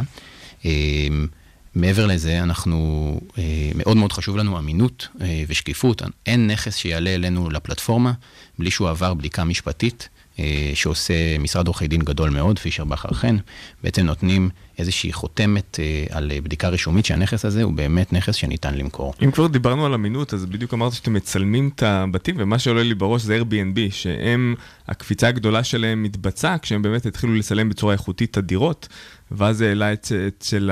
[1.74, 3.42] מעבר לזה, אנחנו, אה,
[3.74, 6.02] מאוד מאוד חשוב לנו אמינות אה, ושקיפות.
[6.26, 8.12] אין נכס שיעלה אלינו לפלטפורמה
[8.58, 10.08] בלי שהוא עבר בדיקה משפטית
[10.38, 13.36] אה, שעושה משרד עורכי דין גדול מאוד, פישר בכר חן.
[13.84, 15.78] בעצם נותנים איזושהי חותמת
[16.10, 19.14] על בדיקה רישומית שהנכס הזה הוא באמת נכס שניתן למכור.
[19.24, 22.94] אם כבר דיברנו על אמינות, אז בדיוק אמרת שאתם מצלמים את הבתים, ומה שעולה לי
[22.94, 24.54] בראש זה Airbnb, שהם,
[24.88, 28.88] הקפיצה הגדולה שלהם מתבצעה כשהם באמת התחילו לצלם בצורה איכותית את הדירות,
[29.30, 30.70] ואז זה את- אצל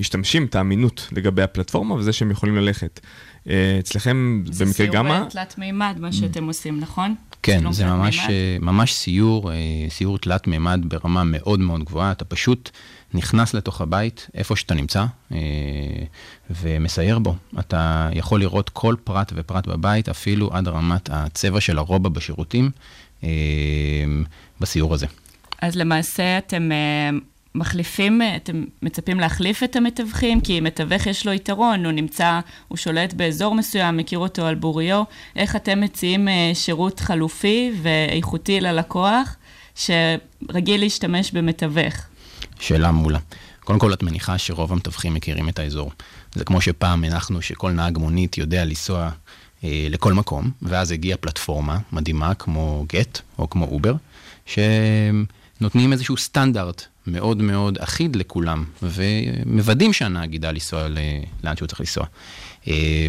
[0.00, 3.00] המשתמשים את האמינות לגבי הפלטפורמה וזה שהם יכולים ללכת.
[3.48, 7.14] אה, אצלכם במקרה גמא, זה סיור תלת מימד, מה שאתם עושים, נכון?
[7.42, 8.18] כן, זה ממש?
[8.18, 9.56] אה, ממש סיור, אה,
[9.88, 12.12] סיור תלת מימד ברמה מאוד מאוד גבוהה.
[12.12, 12.70] אתה פשוט
[13.14, 15.38] נכנס לתוך הבית, איפה שאתה נמצא, אה,
[16.50, 17.34] ומסייר בו.
[17.58, 22.70] אתה יכול לראות כל פרט ופרט בבית, אפילו עד רמת הצבע של הרובע בשירותים,
[23.24, 23.28] אה,
[24.60, 25.06] בסיור הזה.
[25.62, 27.18] אז למעשה אתם אה,
[27.54, 32.78] מחליפים, אה, אתם מצפים להחליף את המתווכים, כי מתווך יש לו יתרון, הוא נמצא, הוא
[32.78, 35.02] שולט באזור מסוים, מכיר אותו על בוריו.
[35.36, 39.36] איך אתם מציעים אה, שירות חלופי ואיכותי ללקוח,
[39.74, 41.94] שרגיל להשתמש במתווך?
[42.60, 43.18] שאלה מעולה.
[43.64, 45.92] קודם כל, את מניחה שרוב המתווכים מכירים את האזור.
[46.34, 49.10] זה כמו שפעם הנחנו שכל נהג מונית יודע לנסוע
[49.64, 53.94] אה, לכל מקום, ואז הגיעה פלטפורמה מדהימה כמו גט או כמו אובר,
[54.46, 60.88] שנותנים איזשהו סטנדרט מאוד מאוד אחיד לכולם, ומוודאים שהנהג ידע לנסוע
[61.44, 62.04] לאן שהוא צריך לנסוע.
[62.68, 63.06] אה,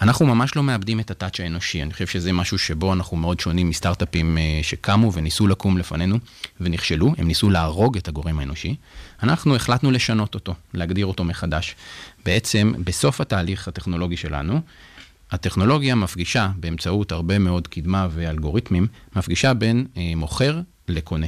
[0.00, 3.40] אנחנו ממש לא מאבדים את ה touch האנושי, אני חושב שזה משהו שבו אנחנו מאוד
[3.40, 6.18] שונים מסטארט-אפים אה, שקמו וניסו לקום לפנינו
[6.60, 8.76] ונכשלו, הם ניסו להרוג את הגורם האנושי.
[9.22, 11.74] אנחנו החלטנו לשנות אותו, להגדיר אותו מחדש.
[12.24, 14.60] בעצם, בסוף התהליך הטכנולוגי שלנו,
[15.30, 18.86] הטכנולוגיה מפגישה באמצעות הרבה מאוד קדמה ואלגוריתמים,
[19.16, 21.26] מפגישה בין אה, מוכר לקונה.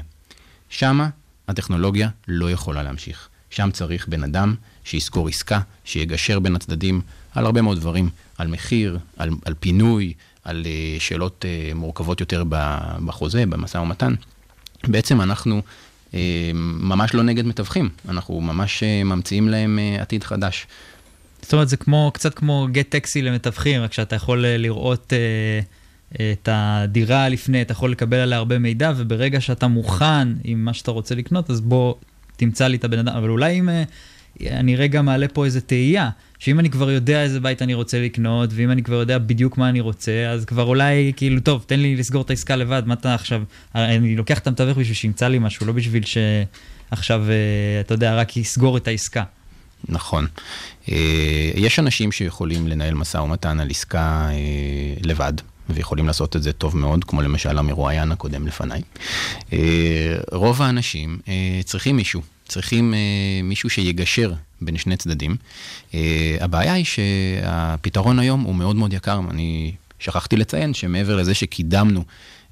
[0.69, 1.09] שמה
[1.49, 3.28] הטכנולוגיה לא יכולה להמשיך.
[3.51, 7.01] שם צריך בן אדם שיזכור עסקה, שיגשר בין הצדדים
[7.34, 10.12] על הרבה מאוד דברים, על מחיר, על, על פינוי,
[10.45, 12.45] על uh, שאלות uh, מורכבות יותר
[13.05, 14.14] בחוזה, במשא ומתן.
[14.88, 15.62] בעצם אנחנו
[16.11, 16.14] uh,
[16.55, 20.66] ממש לא נגד מתווכים, אנחנו ממש uh, ממציאים להם uh, עתיד חדש.
[21.43, 25.64] זאת אומרת, זה כמו, קצת כמו גט טקסי למתווכים, רק שאתה יכול לראות uh,
[26.15, 30.91] את הדירה לפני, אתה יכול לקבל עליה הרבה מידע, וברגע שאתה מוכן עם מה שאתה
[30.91, 31.95] רוצה לקנות, אז בוא
[32.37, 33.17] תמצא לי את הבן אדם.
[33.17, 33.69] אבל אולי אם...
[33.69, 33.73] Uh,
[34.41, 38.51] אני רגע מעלה פה איזה תהייה, שאם אני כבר יודע איזה בית אני רוצה לקנות,
[38.53, 41.97] ואם אני כבר יודע בדיוק מה אני רוצה, אז כבר אולי, כאילו, טוב, תן לי
[41.97, 43.43] לסגור את העסקה לבד, מה אתה עכשיו,
[43.75, 48.37] אני לוקח את המתווך בשביל שימצא לי משהו, לא בשביל שעכשיו, אה, אתה יודע, רק
[48.37, 49.23] יסגור את העסקה.
[49.89, 50.27] נכון.
[50.89, 55.33] אה, יש אנשים שיכולים לנהל משא ומתן על עסקה אה, לבד.
[55.75, 58.83] ויכולים לעשות את זה טוב מאוד, כמו למשל המרואיין הקודם לפניי.
[60.33, 61.18] רוב האנשים
[61.64, 65.37] צריכים מישהו צריכים אה, מישהו שיגשר בין שני צדדים.
[65.95, 69.20] אה, הבעיה היא שהפתרון היום הוא מאוד מאוד יקר.
[69.31, 72.05] אני שכחתי לציין שמעבר לזה שקידמנו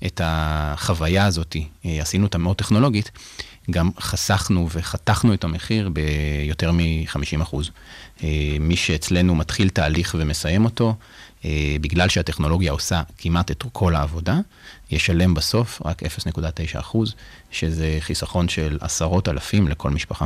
[0.06, 1.56] את החוויה הזאת,
[1.86, 3.10] אה, עשינו אותה מאוד טכנולוגית,
[3.70, 7.56] גם חסכנו וחתכנו את המחיר ביותר מ-50%.
[8.22, 10.94] אה, מי שאצלנו מתחיל תהליך ומסיים אותו, אה,
[11.80, 14.38] בגלל שהטכנולוגיה עושה כמעט את כל העבודה,
[14.90, 16.78] ישלם בסוף רק 0.9
[17.50, 20.24] שזה חיסכון של עשרות אלפים לכל משפחה.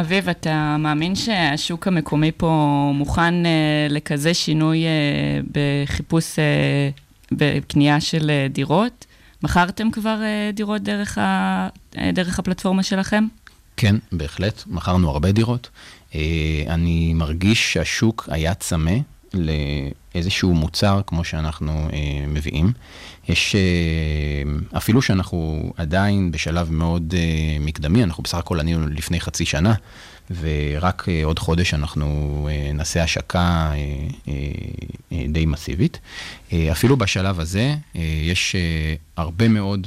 [0.00, 3.48] אביב, אתה מאמין שהשוק המקומי פה מוכן uh,
[3.92, 9.06] לכזה שינוי uh, בחיפוש, uh, בקנייה של uh, דירות?
[9.42, 13.26] מכרתם כבר uh, דירות דרך, ה, uh, דרך הפלטפורמה שלכם?
[13.76, 15.68] כן, בהחלט, מכרנו הרבה דירות.
[16.10, 16.14] Uh,
[16.68, 18.94] אני מרגיש שהשוק היה צמא
[19.34, 22.72] לאיזשהו מוצר כמו שאנחנו אה, מביאים.
[23.28, 29.44] יש, אה, אפילו שאנחנו עדיין בשלב מאוד אה, מקדמי, אנחנו בסך הכל ענינו לפני חצי
[29.46, 29.74] שנה,
[30.30, 33.72] ורק אה, עוד חודש אנחנו אה, נעשה השקה
[34.28, 34.32] אה,
[35.28, 35.98] די מסיבית.
[36.72, 37.74] אפילו בשלב הזה
[38.24, 38.56] יש
[39.16, 39.86] הרבה מאוד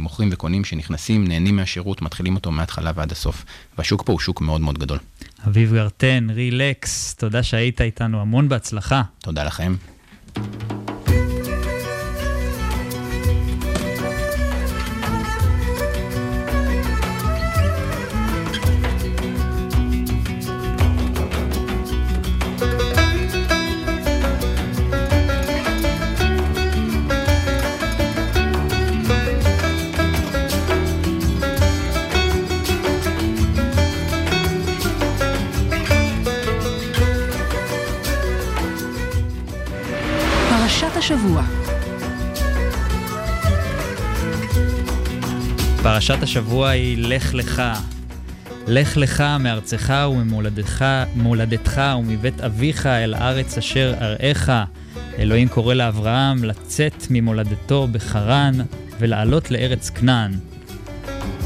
[0.00, 3.44] מוכרים וקונים שנכנסים, נהנים מהשירות, מתחילים אותו מההתחלה ועד הסוף.
[3.78, 4.98] והשוק פה הוא שוק מאוד מאוד גדול.
[5.46, 9.02] אביב גרטן, רילקס, תודה שהיית איתנו, המון בהצלחה.
[9.18, 9.74] תודה לכם.
[45.98, 47.62] פרשת השבוע היא לך לך.
[48.66, 54.50] לך לך מארצך וממולדתך ומבית אביך אל הארץ אשר אראך.
[55.18, 58.52] אלוהים קורא לאברהם לצאת ממולדתו בחרן
[58.98, 60.32] ולעלות לארץ כנען.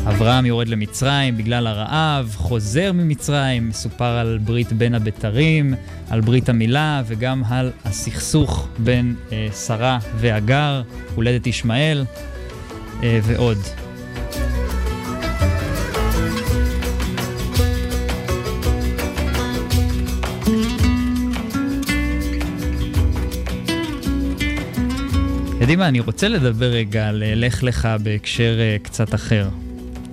[0.08, 5.74] אברהם יורד למצרים בגלל הרעב, חוזר ממצרים, מסופר על ברית בין הבתרים,
[6.10, 10.82] על ברית המילה וגם על הסכסוך בין אה, שרה והגר,
[11.14, 12.04] הולדת ישמעאל
[13.02, 13.58] אה, ועוד.
[25.62, 29.48] יודעים מה, אני רוצה לדבר רגע על אה, לך לך בהקשר uh, קצת אחר.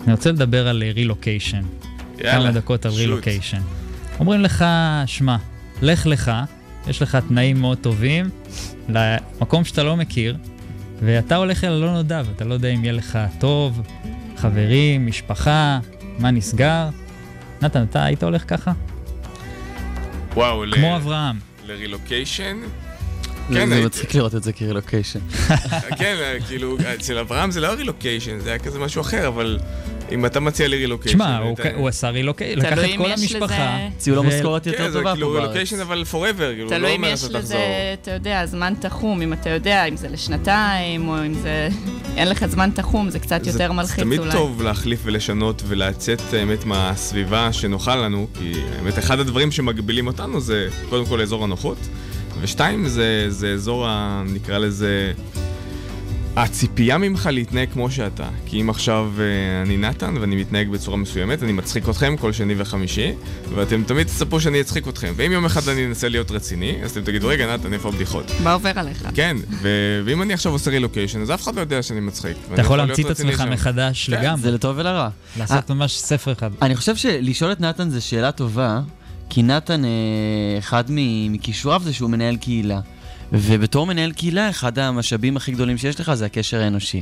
[0.03, 1.61] אני רוצה לדבר על רילוקיישן.
[2.17, 3.61] כמה דקות על רילוקיישן.
[4.19, 4.65] אומרים לך,
[5.05, 5.37] שמע,
[5.81, 6.31] לך לך,
[6.87, 8.29] יש לך תנאים מאוד טובים
[8.89, 10.37] למקום שאתה לא מכיר,
[11.01, 13.81] ואתה הולך אל הלא נודע, ואתה לא יודע אם יהיה לך טוב,
[14.37, 15.79] חברים, משפחה,
[16.19, 16.89] מה נסגר.
[17.61, 18.71] נתן, אתה היית הולך ככה?
[20.33, 20.95] וואו, כמו ל...
[20.95, 21.39] אברהם.
[21.67, 22.57] לרילוקיישן?
[23.53, 25.19] כן, זה מצחיק לראות את זה כרילוקיישן.
[25.99, 26.15] כן,
[26.47, 29.59] כאילו, אצל אברהם זה לא רילוקיישן, זה היה כזה משהו אחר, אבל
[30.11, 31.17] אם אתה מציע לי רילוקיישן...
[31.17, 31.39] תשמע,
[31.75, 33.77] הוא עשה רילוקיישן, לקח את כל המשפחה.
[33.95, 35.05] הציעו לו משכורת יותר טובה פה בארץ.
[35.05, 36.77] כן, זה כאילו רילוקיישן אבל forever, כאילו, לא אומר שאתה תחזור.
[36.77, 41.25] תלוי אם יש לזה, אתה יודע, זמן תחום, אם אתה יודע, אם זה לשנתיים, או
[41.25, 41.69] אם זה...
[42.17, 44.17] אין לך זמן תחום, זה קצת יותר מלחיץ אולי.
[44.17, 50.07] זה תמיד טוב להחליף ולשנות ולצאת, האמת, מהסביבה שנוחה לנו, כי האמת, אחד הדברים שמגבילים
[50.07, 51.77] אותנו זה קודם כל אזור הנוחות.
[52.41, 55.13] ושתיים, זה, זה אזור, ה, נקרא לזה,
[56.35, 58.29] הציפייה ממך להתנהג כמו שאתה.
[58.45, 62.53] כי אם עכשיו אה, אני נתן ואני מתנהג בצורה מסוימת, אני מצחיק אתכם כל שני
[62.57, 63.11] וחמישי,
[63.55, 65.13] ואתם תמיד תצפו שאני אצחיק אתכם.
[65.15, 68.31] ואם יום אחד אני אנסה להיות רציני, אז אתם תגידו, רגע, נתן, איפה הבדיחות?
[68.43, 69.07] מה עובר עליך?
[69.13, 72.37] כן, ו- ואם אני עכשיו עושה רילוקיישן, אז אף אחד לא יודע שאני מצחיק.
[72.53, 73.49] אתה יכול להמציא את עצמך שם.
[73.49, 74.21] מחדש כן.
[74.21, 74.41] לגמרי.
[74.41, 75.09] זה לטוב ולרע.
[75.39, 76.51] לעשות ממש ספר אחד.
[76.61, 78.81] אני חושב שלשאול את נתן זו שאלה טובה,
[79.29, 79.89] כי נתן, אה,
[80.59, 80.83] אחד
[81.29, 82.79] מכישוריו זה שהוא מנהל קהילה.
[83.31, 87.01] ובתור מנהל קהילה, אחד המשאבים הכי גדולים שיש לך זה הקשר האנושי.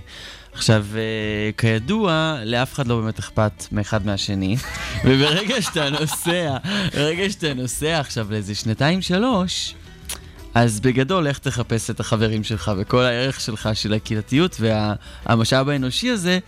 [0.54, 4.56] עכשיו, אה, כידוע, לאף אחד לא באמת אכפת מאחד מהשני,
[5.06, 6.58] וברגע שאתה נוסע,
[6.94, 9.74] ברגע שאתה נוסע עכשיו לאיזה שנתיים-שלוש,
[10.54, 16.40] אז בגדול, לך תחפש את החברים שלך, וכל הערך שלך של הקהילתיות והמשאב האנושי הזה,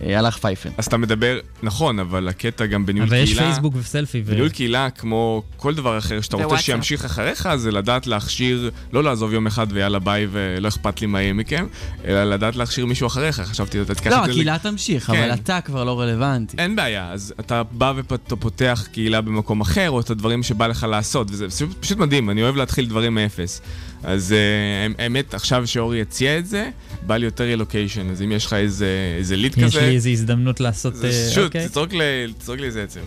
[0.00, 0.70] הלך פייפן.
[0.78, 3.46] אז אתה מדבר, נכון, אבל הקטע גם בניהול אבל יש קהילה...
[3.46, 4.22] פייסבוק וסלפי.
[4.26, 6.58] ו- בניהול קהילה, כמו כל דבר אחר שאתה רוצה.
[6.58, 11.22] שימשיך אחריך, זה לדעת להכשיר, לא לעזוב יום אחד ויאללה ביי ולא אכפת לי מה
[11.22, 11.66] יהיה מכם,
[12.04, 13.40] אלא לדעת להכשיר מישהו אחריך.
[13.40, 14.30] חשבתי, אתה תיקח לא, את זה...
[14.30, 15.12] הקהילה תמשיך, כן.
[15.12, 16.56] אבל אתה כבר לא רלוונטי.
[16.58, 20.86] אין בעיה, אז אתה בא ואתה פותח קהילה במקום אחר, או את הדברים שבא לך
[20.90, 23.60] לעשות, וזה פשוט, מדהים, אני אוהב להתחיל דברים מאפס.
[24.02, 26.70] אז uh, האמת, עכשיו שאורי הציע את זה,
[27.08, 28.86] בא לי יותר רילוקיישן, אז אם יש לך איזה,
[29.18, 29.64] איזה ליד כזה...
[29.66, 30.96] יש לי איזו הזדמנות לעשות...
[30.96, 31.68] זה אה, שוט, אוקיי.
[31.68, 33.00] תזרוק לי- תזרוק לי איזה עצם.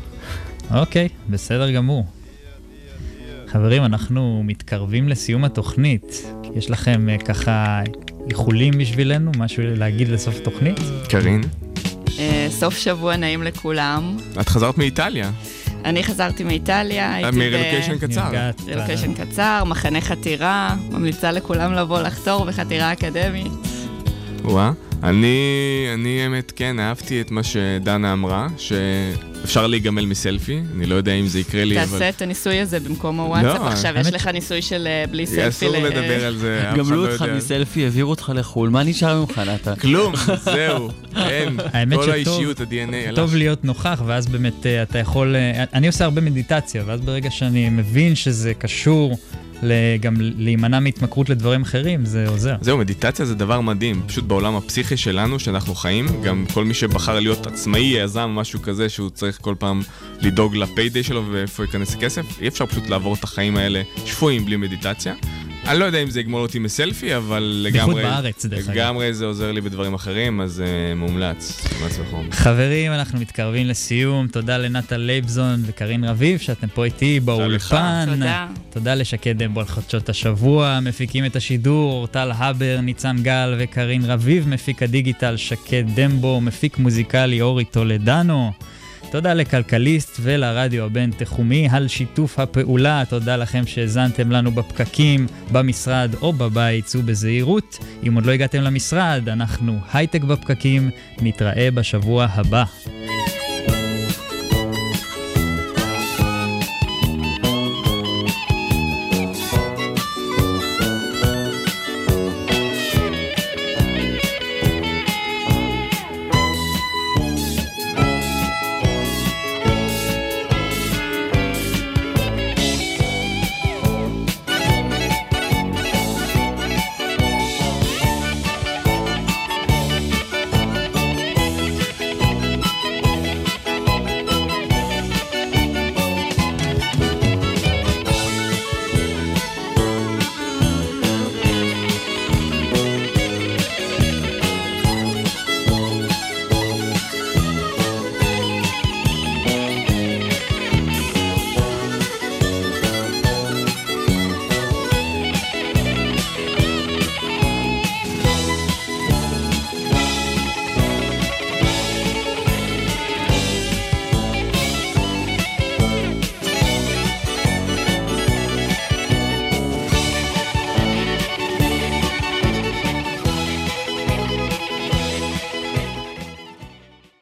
[0.75, 2.05] אוקיי, בסדר גמור.
[3.47, 6.23] חברים, אנחנו מתקרבים לסיום התוכנית.
[6.55, 7.81] יש לכם אה, ככה
[8.29, 9.31] איחולים בשבילנו?
[9.37, 10.79] משהו להגיד לסוף התוכנית?
[11.09, 11.41] קארין?
[12.19, 14.17] אה, סוף שבוע נעים לכולם.
[14.41, 15.31] את חזרת מאיטליה.
[15.85, 17.35] אני חזרתי מאיטליה, הייתי ב...
[17.35, 18.31] מרילוקיישן קצר.
[18.67, 23.51] רילוקיישן קצר, מחנה חתירה, ממליצה לכולם לבוא לחתור בחתירה אקדמית.
[24.43, 24.71] וואה.
[25.03, 25.37] אני,
[25.93, 31.27] אני האמת, כן, אהבתי את מה שדנה אמרה, שאפשר להיגמל מסלפי, אני לא יודע אם
[31.27, 31.91] זה יקרה לי, אבל...
[31.91, 35.25] תעשה את הניסוי הזה במקום הוואטסאפ, לא, עכשיו האמת יש לך ניסוי של אה, בלי
[35.27, 35.47] סלפי.
[35.47, 37.33] אסור ל- לדבר על זה, אף אחד גמלו לא אותך יודע.
[37.35, 39.75] מסלפי, העבירו אותך לחו"ל, מה נשאר ממך, נתן?
[39.75, 40.13] כלום,
[40.53, 41.57] זהו, אין.
[41.73, 43.15] האמת כל שטוב- האישיות, ה-DNA הלך.
[43.15, 45.35] טוב להיות נוכח, ואז באמת אה, אתה יכול...
[45.35, 49.17] אה, אני עושה הרבה מדיטציה, ואז ברגע שאני מבין שזה קשור
[49.99, 52.55] גם להימנע מהתמכרות לדברים אחרים, זה עוזר.
[52.61, 57.19] זהו, מדיטציה זה דבר מדהים, פשוט בעולם הפסיכי שלנו, שאנחנו חיים, גם כל מי שבחר
[57.19, 59.81] להיות עצמאי, יזם, משהו כזה, שהוא צריך כל פעם
[60.21, 64.57] לדאוג לפיידיי שלו ואיפה ייכנס הכסף, אי אפשר פשוט לעבור את החיים האלה שפויים בלי
[64.57, 65.13] מדיטציה.
[65.67, 68.03] אני לא יודע אם זה יגמול אותי מסלפי, אבל בייחוד לגמרי...
[68.03, 68.77] בארץ, דרך אגב.
[68.77, 71.67] לגמרי זה עוזר לי בדברים אחרים, אז אה, מומלץ.
[71.73, 72.31] מומלץ בחום.
[72.31, 74.27] חברים, אנחנו מתקרבים לסיום.
[74.27, 78.05] תודה לנטע לייבזון וקרין רביב, שאתם פה איתי באולפן.
[78.13, 78.47] תודה.
[78.69, 84.47] תודה לשקד דמבו על חדשות השבוע, מפיקים את השידור, אורטל הבר, ניצן גל וקרין רביב,
[84.47, 88.51] מפיק הדיגיטל שקד דמבו, מפיק מוזיקלי אורי טולדנו.
[89.11, 93.03] תודה לכלכליסט ולרדיו הבינתחומי על שיתוף הפעולה.
[93.09, 97.77] תודה לכם שהאזנתם לנו בפקקים, במשרד או בבית, צאו בזהירות.
[98.07, 100.89] אם עוד לא הגעתם למשרד, אנחנו הייטק בפקקים,
[101.21, 102.63] נתראה בשבוע הבא.